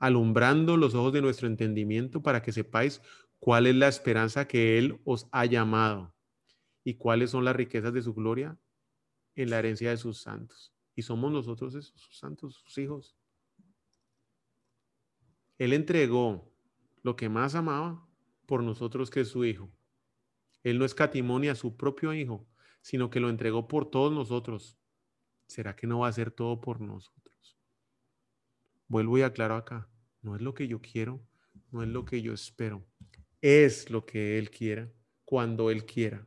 alumbrando 0.00 0.76
los 0.76 0.94
ojos 0.94 1.12
de 1.12 1.22
nuestro 1.22 1.46
entendimiento 1.46 2.22
para 2.22 2.42
que 2.42 2.52
sepáis 2.52 3.00
cuál 3.38 3.66
es 3.66 3.76
la 3.76 3.88
esperanza 3.88 4.48
que 4.48 4.78
Él 4.78 5.00
os 5.04 5.28
ha 5.30 5.44
llamado 5.44 6.14
y 6.82 6.94
cuáles 6.94 7.30
son 7.30 7.44
las 7.44 7.54
riquezas 7.54 7.92
de 7.92 8.02
su 8.02 8.14
gloria 8.14 8.58
en 9.36 9.50
la 9.50 9.58
herencia 9.58 9.90
de 9.90 9.96
sus 9.96 10.20
santos. 10.20 10.72
Y 10.96 11.02
somos 11.02 11.30
nosotros 11.30 11.74
esos, 11.74 12.00
sus 12.00 12.18
santos, 12.18 12.54
sus 12.54 12.78
hijos. 12.78 13.16
Él 15.58 15.72
entregó 15.72 16.50
lo 17.02 17.14
que 17.14 17.28
más 17.28 17.54
amaba 17.54 18.04
por 18.46 18.62
nosotros 18.62 19.10
que 19.10 19.20
es 19.20 19.28
su 19.28 19.44
hijo. 19.44 19.70
Él 20.62 20.78
no 20.78 20.84
escatimó 20.84 21.38
ni 21.38 21.48
a 21.48 21.54
su 21.54 21.76
propio 21.76 22.12
hijo, 22.14 22.46
sino 22.80 23.10
que 23.10 23.20
lo 23.20 23.30
entregó 23.30 23.68
por 23.68 23.90
todos 23.90 24.12
nosotros. 24.12 24.78
¿Será 25.46 25.74
que 25.74 25.86
no 25.86 26.00
va 26.00 26.08
a 26.08 26.12
ser 26.12 26.30
todo 26.30 26.60
por 26.60 26.80
nosotros? 26.80 27.58
Vuelvo 28.86 29.18
y 29.18 29.22
aclaro 29.22 29.54
acá, 29.54 29.88
no 30.22 30.36
es 30.36 30.42
lo 30.42 30.54
que 30.54 30.68
yo 30.68 30.80
quiero, 30.80 31.20
no 31.70 31.82
es 31.82 31.88
lo 31.88 32.04
que 32.04 32.22
yo 32.22 32.32
espero, 32.32 32.86
es 33.40 33.90
lo 33.90 34.06
que 34.06 34.38
Él 34.38 34.50
quiera, 34.50 34.90
cuando 35.24 35.70
Él 35.70 35.84
quiera. 35.84 36.26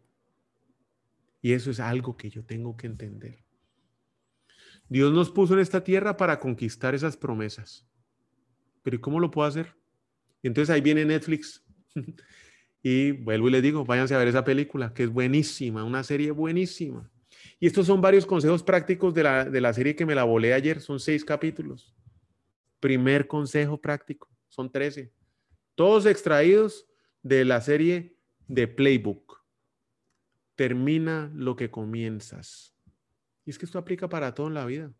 Y 1.42 1.54
eso 1.54 1.72
es 1.72 1.80
algo 1.80 2.18
que 2.18 2.30
yo 2.30 2.46
tengo 2.46 2.78
que 2.78 2.88
entender. 2.88 3.44
Dios 4.88 5.12
nos 5.14 5.32
puso 5.32 5.54
en 5.54 5.62
esta 5.62 5.84
tierra 5.84 6.18
para 6.18 6.40
conquistar 6.40 6.94
esas 6.94 7.18
promesas. 7.18 7.88
Pero 8.84 8.98
¿y 8.98 9.00
cómo 9.00 9.20
lo 9.20 9.32
puedo 9.32 9.48
hacer? 9.48 9.76
Entonces 10.44 10.70
ahí 10.70 10.82
viene 10.82 11.06
Netflix 11.06 11.64
Y 12.84 13.12
vuelvo 13.12 13.48
y 13.48 13.52
les 13.52 13.63
digo, 13.63 13.86
váyanse 13.86 14.15
a 14.15 14.17
ver 14.17 14.28
esa 14.28 14.44
película, 14.44 14.94
que 14.94 15.04
es 15.04 15.10
buenísima, 15.10 15.84
una 15.84 16.04
serie 16.04 16.32
buenísima. 16.32 17.10
Y 17.60 17.67
estos 17.67 17.86
son 17.86 18.02
varios 18.02 18.26
consejos 18.26 18.63
prácticos 18.63 19.13
de 19.13 19.24
la, 19.24 19.46
de 19.46 19.62
la 19.62 19.74
serie 19.74 19.96
que 19.96 20.06
me 20.06 20.15
la 20.15 20.24
volé 20.24 20.54
ayer, 20.54 20.82
son 20.82 21.00
seis 21.00 21.24
capítulos. 21.24 21.94
Primer 22.80 23.28
consejo 23.28 23.80
práctico, 23.80 24.28
son 24.50 24.72
trece. 24.72 25.12
Todos 25.76 26.06
extraídos 26.06 26.88
de 27.22 27.46
la 27.46 27.62
serie 27.62 28.17
de 28.48 28.67
Playbook. 28.67 29.44
Termina 30.56 31.32
lo 31.36 31.56
que 31.56 31.70
comienzas. 31.70 32.76
Y 33.46 33.52
es 33.52 33.58
que 33.58 33.65
esto 33.65 33.78
aplica 33.78 34.10
para 34.10 34.34
todo 34.34 34.48
en 34.48 34.56
la 34.56 34.65
vida. 34.65 34.91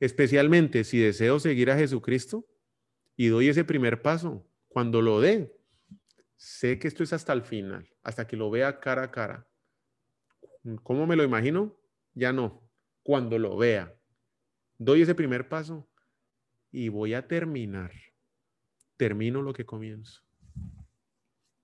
Especialmente 0.00 0.84
si 0.84 0.98
deseo 0.98 1.40
seguir 1.40 1.70
a 1.70 1.76
Jesucristo 1.76 2.46
y 3.16 3.28
doy 3.28 3.48
ese 3.48 3.64
primer 3.64 4.02
paso. 4.02 4.46
Cuando 4.68 5.02
lo 5.02 5.20
dé, 5.20 5.57
sé 6.38 6.78
que 6.78 6.86
esto 6.86 7.02
es 7.02 7.12
hasta 7.12 7.32
el 7.32 7.42
final, 7.42 7.90
hasta 8.02 8.26
que 8.26 8.36
lo 8.36 8.48
vea 8.48 8.80
cara 8.80 9.02
a 9.02 9.10
cara. 9.10 9.46
¿Cómo 10.84 11.06
me 11.06 11.16
lo 11.16 11.24
imagino? 11.24 11.76
Ya 12.14 12.32
no. 12.32 12.62
Cuando 13.02 13.38
lo 13.38 13.56
vea, 13.56 13.94
doy 14.78 15.02
ese 15.02 15.14
primer 15.14 15.48
paso 15.48 15.88
y 16.70 16.88
voy 16.88 17.14
a 17.14 17.26
terminar. 17.26 17.92
Termino 18.96 19.42
lo 19.42 19.52
que 19.52 19.66
comienzo. 19.66 20.22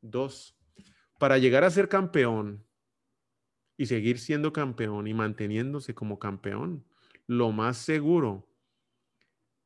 Dos, 0.01 0.57
para 1.19 1.39
llegar 1.39 1.65
a 1.65 1.71
ser 1.71 1.89
campeón 1.89 2.67
y 3.77 3.87
seguir 3.87 4.19
siendo 4.19 4.53
campeón 4.53 5.07
y 5.07 5.15
manteniéndose 5.15 5.95
como 5.95 6.19
campeón, 6.19 6.85
lo 7.27 7.53
más 7.53 7.77
seguro 7.77 8.49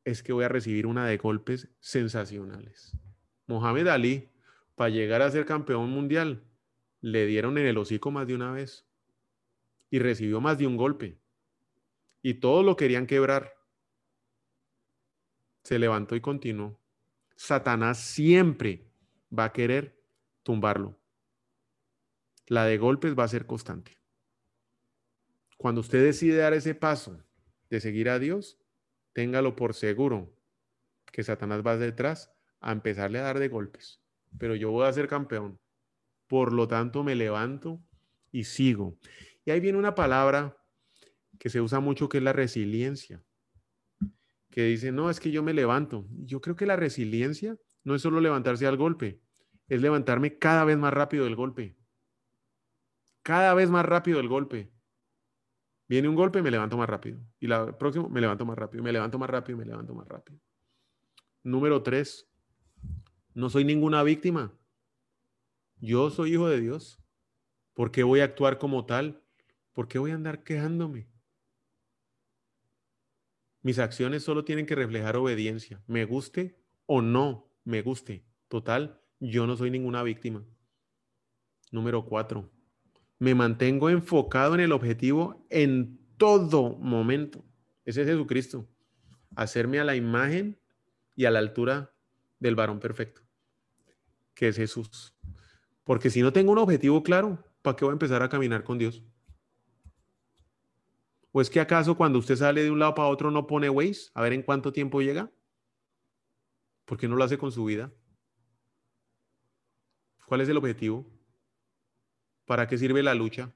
es 0.05 0.21
que 0.21 0.33
voy 0.33 0.45
a 0.45 0.49
recibir 0.49 0.85
una 0.85 1.05
de 1.05 1.17
golpes 1.17 1.67
sensacionales. 1.79 2.95
Mohamed 3.47 3.87
Ali 3.87 4.29
para 4.79 4.91
llegar 4.91 5.21
a 5.21 5.29
ser 5.29 5.45
campeón 5.45 5.89
mundial, 5.89 6.41
le 7.01 7.25
dieron 7.25 7.57
en 7.57 7.65
el 7.65 7.77
hocico 7.77 8.11
más 8.11 8.25
de 8.27 8.33
una 8.33 8.53
vez 8.53 8.87
y 9.89 9.99
recibió 9.99 10.39
más 10.39 10.57
de 10.57 10.67
un 10.67 10.77
golpe. 10.77 11.19
Y 12.21 12.35
todos 12.35 12.63
lo 12.63 12.77
querían 12.77 13.05
quebrar. 13.05 13.57
Se 15.63 15.79
levantó 15.79 16.15
y 16.15 16.21
continuó. 16.21 16.79
Satanás 17.35 17.99
siempre 17.99 18.89
va 19.37 19.43
a 19.43 19.51
querer 19.51 20.01
tumbarlo. 20.43 20.97
La 22.47 22.63
de 22.63 22.77
golpes 22.77 23.19
va 23.19 23.25
a 23.25 23.27
ser 23.27 23.45
constante. 23.45 23.97
Cuando 25.57 25.81
usted 25.81 26.01
decide 26.01 26.37
dar 26.37 26.53
ese 26.53 26.73
paso 26.73 27.21
de 27.69 27.81
seguir 27.81 28.07
a 28.07 28.17
Dios, 28.17 28.57
téngalo 29.11 29.57
por 29.57 29.73
seguro 29.73 30.33
que 31.11 31.21
Satanás 31.21 31.63
va 31.67 31.75
detrás 31.75 32.31
a 32.61 32.71
empezarle 32.71 33.19
a 33.19 33.23
dar 33.23 33.39
de 33.39 33.49
golpes 33.49 33.99
pero 34.37 34.55
yo 34.55 34.71
voy 34.71 34.85
a 34.85 34.93
ser 34.93 35.07
campeón. 35.07 35.59
Por 36.27 36.53
lo 36.53 36.67
tanto, 36.67 37.03
me 37.03 37.15
levanto 37.15 37.81
y 38.31 38.43
sigo. 38.43 38.97
Y 39.45 39.51
ahí 39.51 39.59
viene 39.59 39.77
una 39.77 39.95
palabra 39.95 40.55
que 41.39 41.49
se 41.49 41.61
usa 41.61 41.79
mucho 41.79 42.09
que 42.09 42.17
es 42.17 42.23
la 42.23 42.33
resiliencia, 42.33 43.23
que 44.51 44.63
dice, 44.63 44.91
no, 44.91 45.09
es 45.09 45.19
que 45.19 45.31
yo 45.31 45.41
me 45.41 45.53
levanto. 45.53 46.05
Yo 46.11 46.41
creo 46.41 46.55
que 46.55 46.65
la 46.65 46.75
resiliencia 46.75 47.57
no 47.83 47.95
es 47.95 48.01
solo 48.01 48.19
levantarse 48.19 48.67
al 48.67 48.77
golpe, 48.77 49.21
es 49.67 49.81
levantarme 49.81 50.37
cada 50.37 50.65
vez 50.65 50.77
más 50.77 50.93
rápido 50.93 51.23
del 51.23 51.35
golpe. 51.35 51.77
Cada 53.23 53.53
vez 53.53 53.69
más 53.69 53.85
rápido 53.85 54.17
del 54.17 54.27
golpe. 54.27 54.71
Viene 55.87 56.07
un 56.07 56.15
golpe, 56.15 56.41
me 56.41 56.51
levanto 56.51 56.77
más 56.77 56.87
rápido. 56.87 57.19
Y 57.39 57.47
la 57.47 57.77
próxima, 57.77 58.07
me 58.09 58.21
levanto 58.21 58.45
más 58.45 58.57
rápido, 58.57 58.83
me 58.83 58.91
levanto 58.91 59.17
más 59.17 59.29
rápido, 59.29 59.57
me 59.57 59.65
levanto 59.65 59.95
más 59.95 60.07
rápido. 60.07 60.39
Número 61.43 61.81
tres, 61.81 62.28
No 63.39 63.49
soy 63.49 63.63
ninguna 63.63 64.03
víctima. 64.03 64.53
Yo 65.77 66.09
soy 66.09 66.33
hijo 66.33 66.49
de 66.49 66.59
Dios. 66.59 67.01
¿Por 67.73 67.89
qué 67.89 68.03
voy 68.03 68.19
a 68.19 68.25
actuar 68.25 68.57
como 68.57 68.85
tal? 68.85 69.23
¿Por 69.71 69.87
qué 69.87 69.97
voy 69.97 70.11
a 70.11 70.15
andar 70.15 70.43
quejándome? 70.43 71.07
Mis 73.61 73.79
acciones 73.79 74.23
solo 74.23 74.43
tienen 74.43 74.65
que 74.65 74.75
reflejar 74.75 75.15
obediencia, 75.15 75.81
me 75.87 76.03
guste 76.03 76.59
o 76.85 77.01
no 77.01 77.49
me 77.63 77.81
guste. 77.81 78.25
Total, 78.49 79.01
yo 79.21 79.47
no 79.47 79.55
soy 79.55 79.71
ninguna 79.71 80.03
víctima. 80.03 80.45
Número 81.71 82.03
cuatro, 82.03 82.51
me 83.19 83.35
mantengo 83.35 83.89
enfocado 83.89 84.53
en 84.55 84.59
el 84.59 84.73
objetivo 84.73 85.45
en 85.49 85.97
todo 86.17 86.75
momento. 86.75 87.45
Ese 87.85 88.01
es 88.01 88.07
Jesucristo. 88.07 88.67
Hacerme 89.37 89.79
a 89.79 89.85
la 89.85 89.95
imagen 89.95 90.59
y 91.15 91.23
a 91.23 91.31
la 91.31 91.39
altura 91.39 91.95
del 92.39 92.55
varón 92.55 92.79
perfecto, 92.79 93.21
que 94.39 94.47
es 94.47 94.55
Jesús. 94.55 95.13
Porque 95.83 96.09
si 96.09 96.21
no 96.21 96.31
tengo 96.31 96.53
un 96.53 96.59
objetivo 96.59 97.03
claro, 97.03 97.43
¿para 97.61 97.75
qué 97.75 97.83
voy 97.83 97.91
a 97.91 97.99
empezar 97.99 98.23
a 98.23 98.29
caminar 98.29 98.63
con 98.63 98.77
Dios? 98.77 99.03
¿O 101.33 101.41
es 101.41 101.49
que 101.49 101.59
acaso 101.59 101.97
cuando 101.97 102.19
usted 102.19 102.37
sale 102.37 102.63
de 102.63 102.71
un 102.71 102.79
lado 102.79 102.95
para 102.95 103.09
otro 103.09 103.31
no 103.31 103.45
pone 103.45 103.69
Waze 103.69 104.11
a 104.13 104.21
ver 104.21 104.31
en 104.31 104.41
cuánto 104.41 104.71
tiempo 104.71 105.01
llega? 105.01 105.29
¿Por 106.85 106.97
qué 106.97 107.09
no 107.09 107.17
lo 107.17 107.23
hace 107.25 107.37
con 107.37 107.51
su 107.51 107.65
vida? 107.65 107.91
¿Cuál 110.25 110.39
es 110.39 110.47
el 110.47 110.55
objetivo? 110.55 111.05
¿Para 112.45 112.65
qué 112.65 112.77
sirve 112.77 113.03
la 113.03 113.15
lucha? 113.15 113.53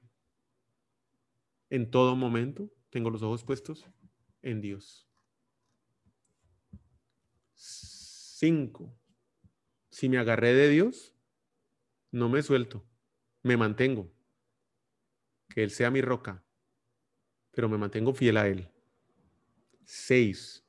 En 1.70 1.90
todo 1.90 2.14
momento 2.14 2.70
tengo 2.90 3.08
los 3.08 3.22
ojos 3.22 3.42
puestos 3.42 3.86
en 4.42 4.60
Dios. 4.60 5.08
Cinco. 7.54 8.94
Si 9.94 10.08
me 10.08 10.18
agarré 10.18 10.54
de 10.54 10.68
Dios, 10.70 11.14
no 12.10 12.28
me 12.28 12.42
suelto, 12.42 12.84
me 13.44 13.56
mantengo. 13.56 14.10
Que 15.48 15.62
Él 15.62 15.70
sea 15.70 15.88
mi 15.92 16.00
roca, 16.00 16.42
pero 17.52 17.68
me 17.68 17.78
mantengo 17.78 18.12
fiel 18.12 18.38
a 18.38 18.48
Él. 18.48 18.68
Seis. 19.84 20.64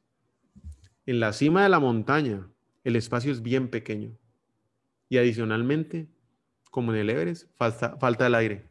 En 1.07 1.19
la 1.19 1.33
cima 1.33 1.63
de 1.63 1.69
la 1.69 1.79
montaña, 1.79 2.47
el 2.83 2.95
espacio 2.95 3.31
es 3.31 3.41
bien 3.41 3.71
pequeño. 3.71 4.15
Y 5.09 5.17
adicionalmente, 5.17 6.07
como 6.69 6.93
en 6.93 6.99
el 6.99 7.09
Everest, 7.09 7.49
falta, 7.55 7.97
falta 7.97 8.27
el 8.27 8.35
aire. 8.35 8.69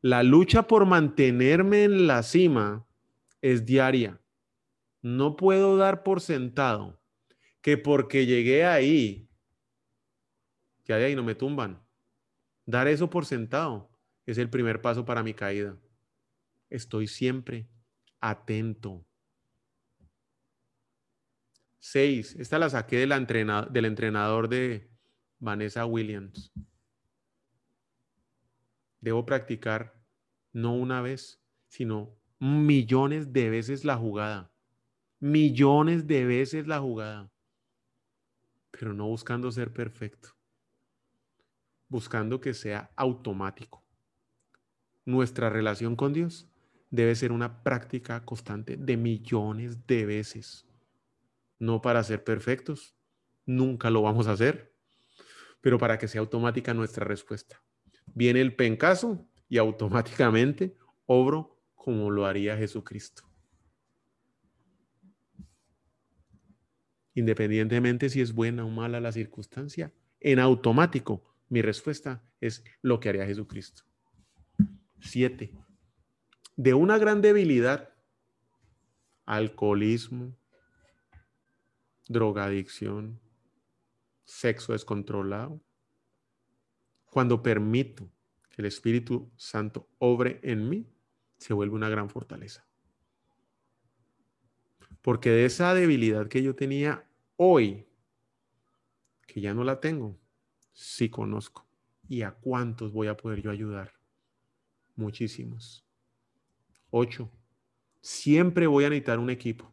La 0.00 0.22
lucha 0.22 0.68
por 0.68 0.86
mantenerme 0.86 1.82
en 1.82 2.06
la 2.06 2.22
cima 2.22 2.86
es 3.42 3.66
diaria. 3.66 4.20
No 5.02 5.34
puedo 5.34 5.76
dar 5.76 6.04
por 6.04 6.20
sentado 6.20 7.00
que 7.62 7.76
porque 7.78 8.26
llegué 8.26 8.64
ahí, 8.64 9.26
ya 10.90 10.96
de 10.96 11.04
ahí 11.04 11.14
no 11.14 11.22
me 11.22 11.36
tumban. 11.36 11.80
Dar 12.66 12.88
eso 12.88 13.08
por 13.08 13.24
sentado 13.24 13.88
es 14.26 14.38
el 14.38 14.50
primer 14.50 14.82
paso 14.82 15.04
para 15.04 15.22
mi 15.22 15.34
caída. 15.34 15.78
Estoy 16.68 17.06
siempre 17.06 17.68
atento. 18.20 19.06
Seis, 21.78 22.34
esta 22.40 22.58
la 22.58 22.68
saqué 22.68 22.96
del 22.96 23.84
entrenador 23.84 24.48
de 24.48 24.90
Vanessa 25.38 25.86
Williams. 25.86 26.52
Debo 29.00 29.24
practicar 29.24 29.94
no 30.52 30.74
una 30.74 31.00
vez, 31.02 31.40
sino 31.68 32.18
millones 32.40 33.32
de 33.32 33.48
veces 33.48 33.84
la 33.84 33.96
jugada. 33.96 34.52
Millones 35.20 36.08
de 36.08 36.24
veces 36.24 36.66
la 36.66 36.80
jugada. 36.80 37.30
Pero 38.72 38.92
no 38.92 39.06
buscando 39.06 39.52
ser 39.52 39.72
perfecto. 39.72 40.39
Buscando 41.90 42.40
que 42.40 42.54
sea 42.54 42.90
automático. 42.96 43.84
Nuestra 45.04 45.50
relación 45.50 45.94
con 45.94 46.14
Dios 46.14 46.48
debe 46.88 47.14
ser 47.14 47.32
una 47.32 47.62
práctica 47.62 48.24
constante 48.24 48.78
de 48.78 48.96
millones 48.96 49.86
de 49.86 50.06
veces 50.06 50.66
no 51.60 51.82
para 51.82 52.02
ser 52.02 52.24
perfectos, 52.24 52.96
nunca 53.46 53.90
lo 53.90 54.02
vamos 54.02 54.26
a 54.26 54.32
hacer, 54.32 54.74
pero 55.60 55.78
para 55.78 55.98
que 55.98 56.08
sea 56.08 56.22
automática 56.22 56.74
nuestra 56.74 57.04
respuesta. 57.04 57.62
Viene 58.06 58.40
el 58.40 58.56
pencaso 58.56 59.28
y 59.48 59.58
automáticamente 59.58 60.76
obro 61.06 61.62
como 61.74 62.10
lo 62.10 62.26
haría 62.26 62.56
Jesucristo. 62.56 63.22
Independientemente 67.14 68.08
si 68.08 68.22
es 68.22 68.32
buena 68.32 68.64
o 68.64 68.70
mala 68.70 69.00
la 69.00 69.12
circunstancia, 69.12 69.92
en 70.20 70.38
automático 70.38 71.29
mi 71.50 71.62
respuesta 71.62 72.22
es 72.40 72.64
lo 72.80 73.00
que 73.00 73.10
haría 73.10 73.26
Jesucristo. 73.26 73.82
Siete. 75.00 75.52
De 76.56 76.74
una 76.74 76.96
gran 76.96 77.20
debilidad, 77.20 77.92
alcoholismo, 79.26 80.36
drogadicción, 82.08 83.20
sexo 84.24 84.72
descontrolado. 84.72 85.60
Cuando 87.06 87.42
permito 87.42 88.08
que 88.48 88.62
el 88.62 88.66
Espíritu 88.66 89.30
Santo 89.36 89.88
obre 89.98 90.38
en 90.42 90.68
mí, 90.68 90.86
se 91.36 91.52
vuelve 91.52 91.74
una 91.74 91.88
gran 91.88 92.08
fortaleza. 92.08 92.64
Porque 95.02 95.30
de 95.30 95.46
esa 95.46 95.74
debilidad 95.74 96.28
que 96.28 96.42
yo 96.42 96.54
tenía 96.54 97.04
hoy, 97.36 97.86
que 99.26 99.40
ya 99.40 99.52
no 99.52 99.64
la 99.64 99.80
tengo, 99.80 100.16
sí 100.72 101.08
conozco. 101.08 101.66
¿Y 102.08 102.22
a 102.22 102.32
cuántos 102.32 102.92
voy 102.92 103.06
a 103.06 103.16
poder 103.16 103.42
yo 103.42 103.50
ayudar? 103.50 103.92
Muchísimos. 104.96 105.84
Ocho. 106.90 107.30
Siempre 108.00 108.66
voy 108.66 108.84
a 108.84 108.88
necesitar 108.88 109.18
un 109.18 109.30
equipo 109.30 109.72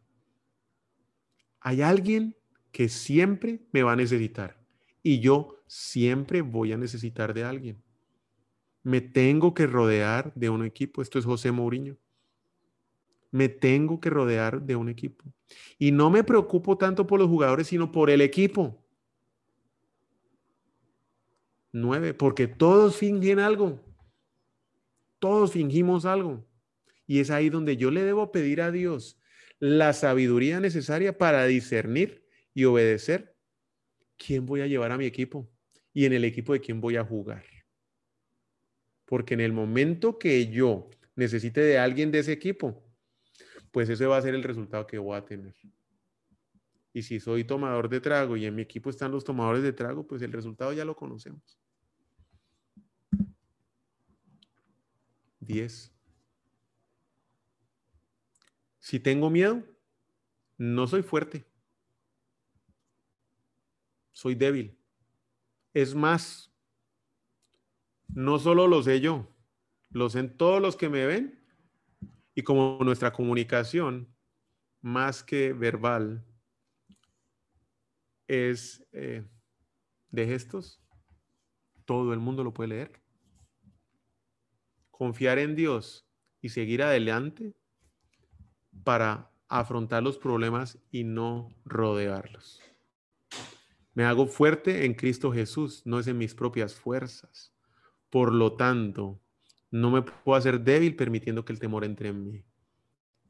hay 1.60 1.82
alguien 1.82 2.36
que 2.72 2.88
siempre 2.88 3.60
me 3.72 3.82
va 3.82 3.92
a 3.92 3.96
necesitar 3.96 4.58
y 5.02 5.20
yo 5.20 5.62
siempre 5.66 6.42
voy 6.42 6.72
a 6.72 6.76
necesitar 6.76 7.34
de 7.34 7.44
alguien. 7.44 7.82
Me 8.82 9.00
tengo 9.00 9.54
que 9.54 9.66
rodear 9.66 10.32
de 10.34 10.48
un 10.48 10.64
equipo. 10.64 11.02
Esto 11.02 11.18
es 11.18 11.24
José 11.24 11.52
Mourinho. 11.52 11.96
Me 13.30 13.48
tengo 13.48 14.00
que 14.00 14.08
rodear 14.08 14.62
de 14.62 14.76
un 14.76 14.88
equipo. 14.88 15.24
Y 15.78 15.92
no 15.92 16.08
me 16.10 16.24
preocupo 16.24 16.78
tanto 16.78 17.06
por 17.06 17.18
los 17.18 17.28
jugadores, 17.28 17.66
sino 17.66 17.92
por 17.92 18.08
el 18.08 18.20
equipo. 18.20 18.82
Nueve, 21.72 22.14
porque 22.14 22.46
todos 22.46 22.96
fingen 22.96 23.38
algo. 23.38 23.80
Todos 25.18 25.52
fingimos 25.52 26.04
algo. 26.04 26.46
Y 27.06 27.20
es 27.20 27.30
ahí 27.30 27.50
donde 27.50 27.76
yo 27.76 27.90
le 27.90 28.02
debo 28.02 28.32
pedir 28.32 28.60
a 28.60 28.70
Dios 28.70 29.18
la 29.58 29.92
sabiduría 29.92 30.60
necesaria 30.60 31.18
para 31.18 31.44
discernir 31.46 32.24
y 32.54 32.64
obedecer 32.64 33.36
quién 34.16 34.46
voy 34.46 34.60
a 34.60 34.66
llevar 34.66 34.92
a 34.92 34.98
mi 34.98 35.06
equipo 35.06 35.50
y 35.92 36.04
en 36.04 36.12
el 36.12 36.24
equipo 36.24 36.52
de 36.52 36.60
quién 36.60 36.80
voy 36.80 36.96
a 36.96 37.04
jugar. 37.04 37.44
Porque 39.04 39.34
en 39.34 39.40
el 39.40 39.52
momento 39.52 40.18
que 40.18 40.48
yo 40.48 40.90
necesite 41.16 41.60
de 41.60 41.78
alguien 41.78 42.12
de 42.12 42.20
ese 42.20 42.32
equipo, 42.32 42.84
pues 43.72 43.88
ese 43.88 44.06
va 44.06 44.16
a 44.16 44.22
ser 44.22 44.34
el 44.34 44.42
resultado 44.42 44.86
que 44.86 44.98
voy 44.98 45.16
a 45.16 45.24
tener. 45.24 45.54
Y 46.92 47.02
si 47.02 47.20
soy 47.20 47.44
tomador 47.44 47.88
de 47.88 48.00
trago 48.00 48.36
y 48.36 48.46
en 48.46 48.54
mi 48.54 48.62
equipo 48.62 48.90
están 48.90 49.12
los 49.12 49.24
tomadores 49.24 49.62
de 49.62 49.72
trago, 49.72 50.06
pues 50.06 50.22
el 50.22 50.32
resultado 50.32 50.72
ya 50.72 50.84
lo 50.84 50.96
conocemos. 50.96 51.58
10. 55.40 55.92
Si 58.78 59.00
tengo 59.00 59.30
miedo, 59.30 59.62
no 60.56 60.86
soy 60.86 61.02
fuerte. 61.02 61.46
Soy 64.12 64.34
débil. 64.34 64.78
Es 65.74 65.94
más, 65.94 66.52
no 68.08 68.38
solo 68.38 68.66
lo 68.66 68.82
sé 68.82 69.00
yo, 69.00 69.28
lo 69.90 70.10
sé 70.10 70.20
en 70.20 70.36
todos 70.36 70.60
los 70.60 70.76
que 70.76 70.88
me 70.88 71.06
ven. 71.06 71.38
Y 72.34 72.42
como 72.42 72.78
nuestra 72.82 73.12
comunicación, 73.12 74.14
más 74.80 75.22
que 75.22 75.52
verbal, 75.52 76.24
es 78.28 78.86
eh, 78.92 79.24
de 80.10 80.26
gestos, 80.26 80.80
todo 81.84 82.12
el 82.12 82.20
mundo 82.20 82.44
lo 82.44 82.54
puede 82.54 82.68
leer. 82.68 83.02
Confiar 84.90 85.38
en 85.38 85.56
Dios 85.56 86.06
y 86.40 86.50
seguir 86.50 86.82
adelante 86.82 87.56
para 88.84 89.30
afrontar 89.48 90.02
los 90.02 90.18
problemas 90.18 90.78
y 90.90 91.04
no 91.04 91.48
rodearlos. 91.64 92.60
Me 93.94 94.04
hago 94.04 94.26
fuerte 94.26 94.84
en 94.84 94.94
Cristo 94.94 95.32
Jesús, 95.32 95.82
no 95.84 95.98
es 95.98 96.06
en 96.06 96.18
mis 96.18 96.34
propias 96.34 96.74
fuerzas. 96.74 97.52
Por 98.10 98.32
lo 98.32 98.54
tanto, 98.54 99.20
no 99.70 99.90
me 99.90 100.02
puedo 100.02 100.36
hacer 100.36 100.60
débil 100.60 100.94
permitiendo 100.94 101.44
que 101.44 101.52
el 101.52 101.58
temor 101.58 101.84
entre 101.84 102.10
en 102.10 102.24
mí. 102.24 102.44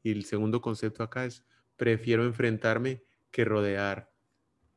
Y 0.03 0.11
el 0.11 0.25
segundo 0.25 0.61
concepto 0.61 1.03
acá 1.03 1.25
es, 1.25 1.45
prefiero 1.75 2.23
enfrentarme 2.23 3.03
que 3.31 3.45
rodear 3.45 4.11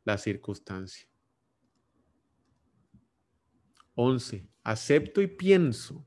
la 0.05 0.19
circunstancia. 0.19 1.09
11. 3.95 4.49
Acepto 4.65 5.21
y 5.21 5.27
pienso 5.27 6.07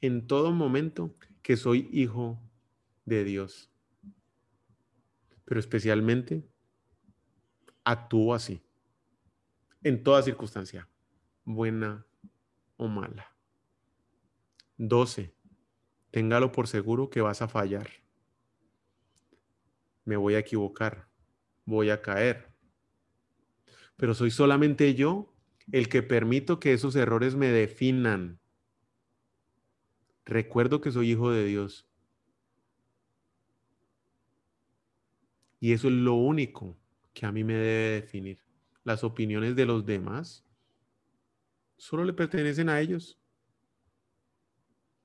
en 0.00 0.26
todo 0.26 0.52
momento 0.52 1.16
que 1.42 1.56
soy 1.56 1.88
hijo 1.92 2.40
de 3.04 3.24
Dios. 3.24 3.70
Pero 5.44 5.60
especialmente 5.60 6.48
actúo 7.84 8.34
así, 8.34 8.62
en 9.82 10.02
toda 10.02 10.22
circunstancia, 10.22 10.88
buena 11.44 12.06
o 12.76 12.88
mala. 12.88 13.36
12. 14.76 15.34
Téngalo 16.10 16.52
por 16.52 16.68
seguro 16.68 17.10
que 17.10 17.20
vas 17.20 17.42
a 17.42 17.48
fallar. 17.48 17.88
Me 20.04 20.16
voy 20.16 20.34
a 20.34 20.40
equivocar, 20.40 21.08
voy 21.64 21.90
a 21.90 22.02
caer. 22.02 22.51
Pero 24.02 24.14
soy 24.14 24.32
solamente 24.32 24.96
yo 24.96 25.32
el 25.70 25.88
que 25.88 26.02
permito 26.02 26.58
que 26.58 26.72
esos 26.72 26.96
errores 26.96 27.36
me 27.36 27.46
definan. 27.46 28.40
Recuerdo 30.24 30.80
que 30.80 30.90
soy 30.90 31.12
hijo 31.12 31.30
de 31.30 31.44
Dios. 31.44 31.86
Y 35.60 35.72
eso 35.72 35.86
es 35.86 35.94
lo 35.94 36.14
único 36.14 36.76
que 37.14 37.26
a 37.26 37.30
mí 37.30 37.44
me 37.44 37.52
debe 37.52 38.00
definir. 38.00 38.42
Las 38.82 39.04
opiniones 39.04 39.54
de 39.54 39.66
los 39.66 39.86
demás 39.86 40.44
solo 41.76 42.04
le 42.04 42.12
pertenecen 42.12 42.70
a 42.70 42.80
ellos. 42.80 43.20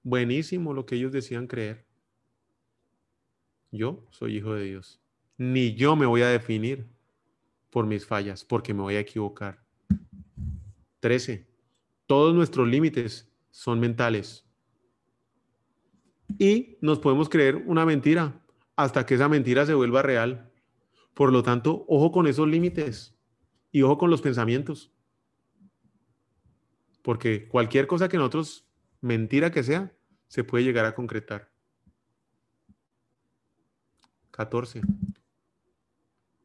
Buenísimo 0.02 0.74
lo 0.74 0.88
que 0.88 0.96
ellos 0.96 1.12
decían 1.12 1.46
creer. 1.46 1.86
Yo 3.70 4.08
soy 4.10 4.38
hijo 4.38 4.56
de 4.56 4.64
Dios. 4.64 5.00
Ni 5.38 5.76
yo 5.76 5.96
me 5.96 6.08
voy 6.08 6.24
a 6.24 6.30
definir 6.30 6.97
por 7.78 7.86
mis 7.86 8.08
fallas, 8.08 8.44
porque 8.44 8.74
me 8.74 8.82
voy 8.82 8.96
a 8.96 9.02
equivocar. 9.02 9.64
13. 11.00 11.48
Todos 12.08 12.34
nuestros 12.34 12.68
límites 12.68 13.32
son 13.52 13.80
mentales. 13.80 14.50
Y 16.40 16.80
nos 16.82 16.98
podemos 16.98 17.30
creer 17.30 17.58
una 17.68 17.86
mentira 17.86 18.44
hasta 18.76 19.06
que 19.06 19.14
esa 19.14 19.30
mentira 19.30 19.64
se 19.68 19.76
vuelva 19.76 20.02
real. 20.02 20.52
Por 21.14 21.32
lo 21.32 21.44
tanto, 21.44 21.86
ojo 21.88 22.12
con 22.12 22.26
esos 22.26 22.48
límites 22.48 23.16
y 23.72 23.84
ojo 23.84 24.00
con 24.00 24.10
los 24.10 24.24
pensamientos. 24.24 24.92
Porque 27.04 27.48
cualquier 27.48 27.86
cosa 27.86 28.10
que 28.10 28.18
nosotros, 28.18 28.68
mentira 29.02 29.52
que 29.52 29.62
sea, 29.62 29.96
se 30.30 30.44
puede 30.44 30.64
llegar 30.64 30.86
a 30.86 30.96
concretar. 30.96 31.52
14. 34.32 34.82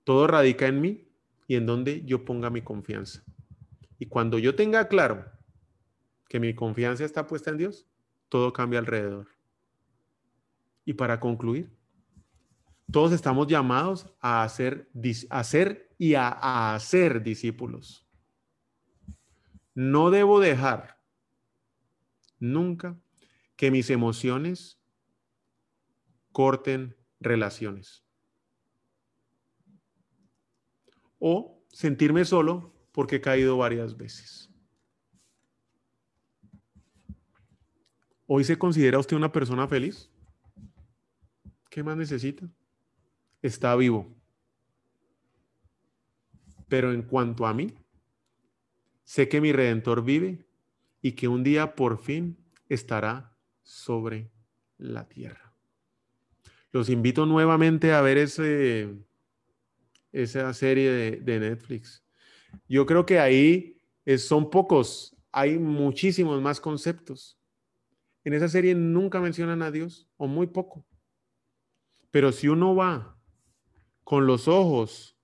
Todo 0.04 0.26
radica 0.26 0.66
en 0.66 0.82
mí 0.82 1.08
y 1.52 1.56
en 1.56 1.66
donde 1.66 2.02
yo 2.06 2.24
ponga 2.24 2.48
mi 2.48 2.62
confianza. 2.62 3.22
Y 3.98 4.06
cuando 4.06 4.38
yo 4.38 4.54
tenga 4.54 4.88
claro 4.88 5.30
que 6.26 6.40
mi 6.40 6.54
confianza 6.54 7.04
está 7.04 7.26
puesta 7.26 7.50
en 7.50 7.58
Dios, 7.58 7.86
todo 8.30 8.54
cambia 8.54 8.78
alrededor. 8.78 9.28
Y 10.86 10.94
para 10.94 11.20
concluir, 11.20 11.70
todos 12.90 13.12
estamos 13.12 13.48
llamados 13.48 14.06
a 14.18 14.44
hacer, 14.44 14.88
y 15.98 16.14
a 16.14 16.74
hacer 16.74 17.22
discípulos. 17.22 18.08
No 19.74 20.08
debo 20.08 20.40
dejar 20.40 21.02
nunca 22.38 22.98
que 23.56 23.70
mis 23.70 23.90
emociones 23.90 24.80
corten 26.32 26.96
relaciones. 27.20 28.06
O 31.24 31.64
sentirme 31.68 32.24
solo 32.24 32.74
porque 32.90 33.16
he 33.16 33.20
caído 33.20 33.56
varias 33.56 33.96
veces. 33.96 34.50
¿Hoy 38.26 38.42
se 38.42 38.58
considera 38.58 38.98
usted 38.98 39.16
una 39.16 39.30
persona 39.30 39.68
feliz? 39.68 40.10
¿Qué 41.70 41.84
más 41.84 41.96
necesita? 41.96 42.48
Está 43.40 43.76
vivo. 43.76 44.12
Pero 46.66 46.92
en 46.92 47.02
cuanto 47.02 47.46
a 47.46 47.54
mí, 47.54 47.72
sé 49.04 49.28
que 49.28 49.40
mi 49.40 49.52
redentor 49.52 50.02
vive 50.02 50.44
y 51.02 51.12
que 51.12 51.28
un 51.28 51.44
día 51.44 51.76
por 51.76 51.98
fin 51.98 52.36
estará 52.68 53.38
sobre 53.62 54.32
la 54.76 55.08
tierra. 55.08 55.54
Los 56.72 56.88
invito 56.88 57.26
nuevamente 57.26 57.92
a 57.92 58.00
ver 58.00 58.18
ese, 58.18 58.92
esa 60.12 60.52
serie 60.54 61.20
de, 61.20 61.40
Netflix. 61.40 62.04
Yo 62.68 62.86
creo 62.86 63.06
que 63.06 63.18
ahí 63.18 63.78
son 64.18 64.50
pocos, 64.50 65.16
hay 65.30 65.58
muchísimos 65.58 66.40
más 66.40 66.60
conceptos. 66.60 67.38
En 68.24 68.34
esa 68.34 68.48
serie 68.48 68.74
nunca 68.74 69.20
mencionan 69.20 69.62
a 69.62 69.70
Dios, 69.70 70.08
o 70.16 70.26
muy 70.26 70.46
poco. 70.46 70.86
Pero 72.10 72.30
si 72.30 72.48
uno 72.48 72.74
va 72.74 73.18
con 74.04 74.26
los 74.26 74.46
ojos 74.48 75.16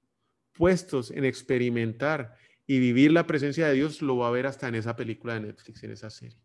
puestos 0.53 1.11
en 1.11 1.25
experimentar 1.25 2.35
y 2.67 2.81
vivir 2.81 3.13
la 3.13 3.27
presencia 3.27 3.69
de 3.69 3.75
Dios, 3.75 4.03
lo 4.03 4.17
va 4.17 4.29
a 4.29 4.33
ver 4.33 4.47
hasta 4.47 4.69
en 4.69 4.75
esa 4.75 4.97
película 4.97 5.35
de 5.35 5.41
Netflix, 5.41 5.83
en 5.85 5.93
esa 5.93 6.11
serie. 6.11 6.39